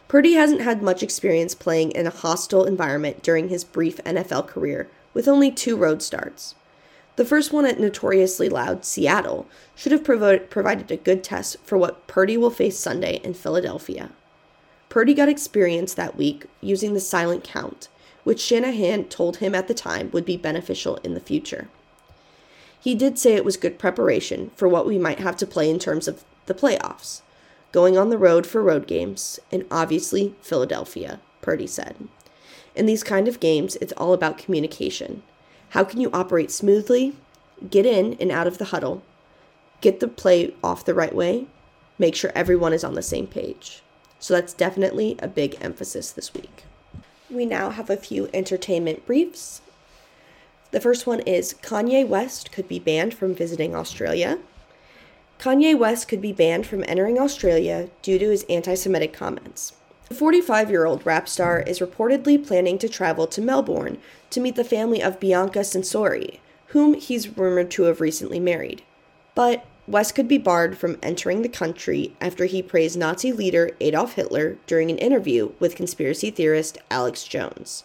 [0.09, 4.89] Purdy hasn't had much experience playing in a hostile environment during his brief NFL career,
[5.13, 6.55] with only two road starts.
[7.17, 12.07] The first one at notoriously loud Seattle should have provided a good test for what
[12.07, 14.11] Purdy will face Sunday in Philadelphia.
[14.91, 17.89] Purdy got experience that week using the silent count,
[18.25, 21.69] which Shanahan told him at the time would be beneficial in the future.
[22.79, 25.79] He did say it was good preparation for what we might have to play in
[25.79, 27.23] terms of the playoffs,
[27.73, 31.97] going on the road for road games, and obviously Philadelphia, Purdy said.
[32.75, 35.23] In these kind of games, it's all about communication.
[35.71, 37.17] How can you operate smoothly,
[37.71, 39.03] get in and out of the huddle,
[39.81, 41.47] get the play off the right way,
[41.99, 43.83] make sure everyone is on the same page.
[44.19, 46.65] So that's definitely a big emphasis this week.
[47.31, 49.61] We now have a few entertainment briefs.
[50.71, 54.39] The first one is Kanye West could be banned from visiting Australia.
[55.39, 59.75] Kanye West could be banned from entering Australia due to his anti Semitic comments.
[60.09, 63.99] The 45 year old rap star is reportedly planning to travel to Melbourne
[64.31, 66.39] to meet the family of Bianca Censori,
[66.69, 68.83] whom he's rumored to have recently married.
[69.35, 74.15] But West could be barred from entering the country after he praised Nazi leader Adolf
[74.15, 77.83] Hitler during an interview with conspiracy theorist Alex Jones.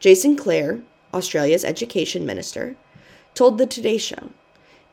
[0.00, 0.80] Jason Clare,
[1.12, 2.76] Australia's education minister,
[3.34, 4.30] told the Today Show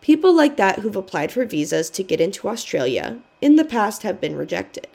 [0.02, 4.20] People like that who've applied for visas to get into Australia in the past have
[4.20, 4.88] been rejected.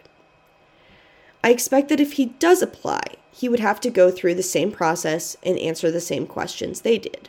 [1.43, 4.73] I expect that if he does apply, he would have to go through the same
[4.73, 7.29] process and answer the same questions they did.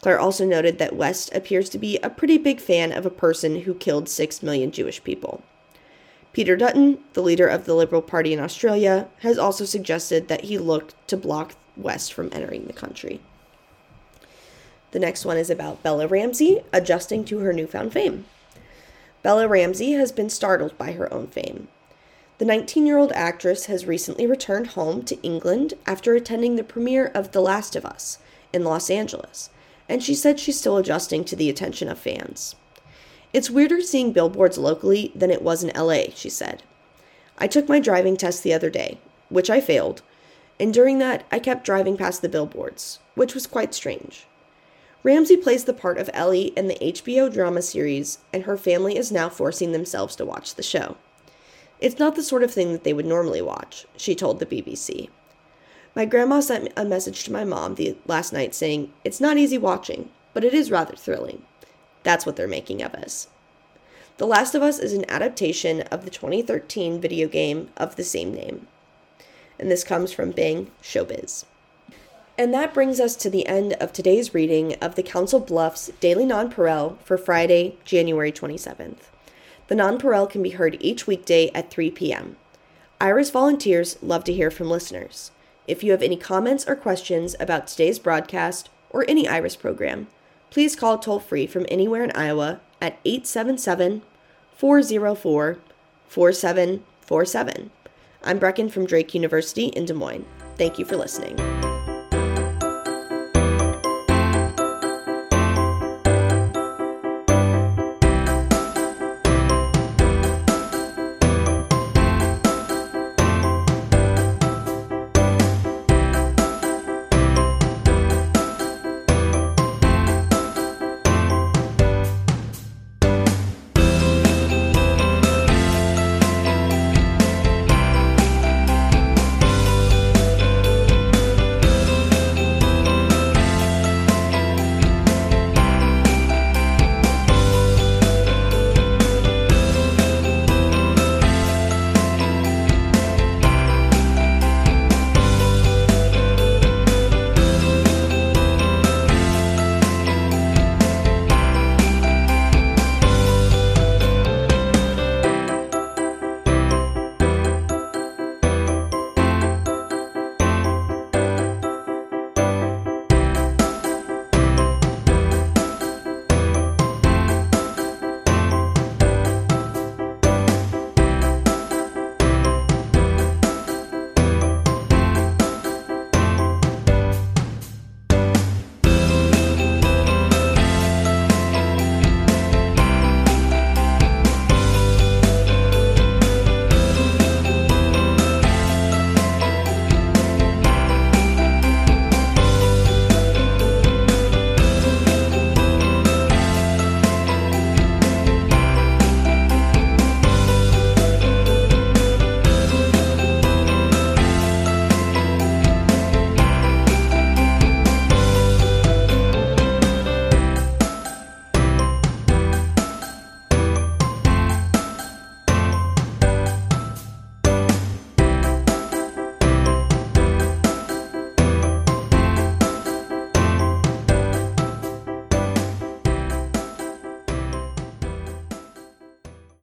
[0.00, 3.62] Clare also noted that West appears to be a pretty big fan of a person
[3.62, 5.42] who killed 6 million Jewish people.
[6.32, 10.56] Peter Dutton, the leader of the Liberal Party in Australia, has also suggested that he
[10.56, 13.20] look to block West from entering the country.
[14.92, 18.24] The next one is about Bella Ramsey adjusting to her newfound fame.
[19.22, 21.66] Bella Ramsey has been startled by her own fame.
[22.38, 27.06] The 19 year old actress has recently returned home to England after attending the premiere
[27.06, 28.18] of The Last of Us
[28.52, 29.50] in Los Angeles
[29.88, 32.54] and she said she's still adjusting to the attention of fans.
[33.32, 36.62] It's weirder seeing billboards locally than it was in LA, she said.
[37.38, 40.02] I took my driving test the other day, which I failed,
[40.60, 44.26] and during that, I kept driving past the billboards, which was quite strange.
[45.04, 49.12] Ramsey plays the part of Ellie in the HBO drama series, and her family is
[49.12, 50.96] now forcing themselves to watch the show.
[51.80, 55.08] It's not the sort of thing that they would normally watch, she told the BBC.
[55.94, 59.58] My grandma sent a message to my mom the last night saying, It's not easy
[59.58, 61.42] watching, but it is rather thrilling.
[62.02, 63.28] That's what they're making of us.
[64.18, 68.34] The Last of Us is an adaptation of the 2013 video game of the same
[68.34, 68.66] name.
[69.58, 71.44] And this comes from Bang Showbiz.
[72.36, 76.24] And that brings us to the end of today's reading of the Council Bluffs Daily
[76.24, 79.02] Nonpareil for Friday, January 27th.
[79.68, 82.36] The Nonpareil can be heard each weekday at 3 p.m.
[83.00, 85.30] Iris volunteers love to hear from listeners.
[85.66, 90.08] If you have any comments or questions about today's broadcast or any Iris program,
[90.50, 94.02] please call toll free from anywhere in Iowa at 877
[94.56, 95.58] 404
[96.08, 97.70] 4747.
[98.24, 100.24] I'm Brecken from Drake University in Des Moines.
[100.56, 101.36] Thank you for listening.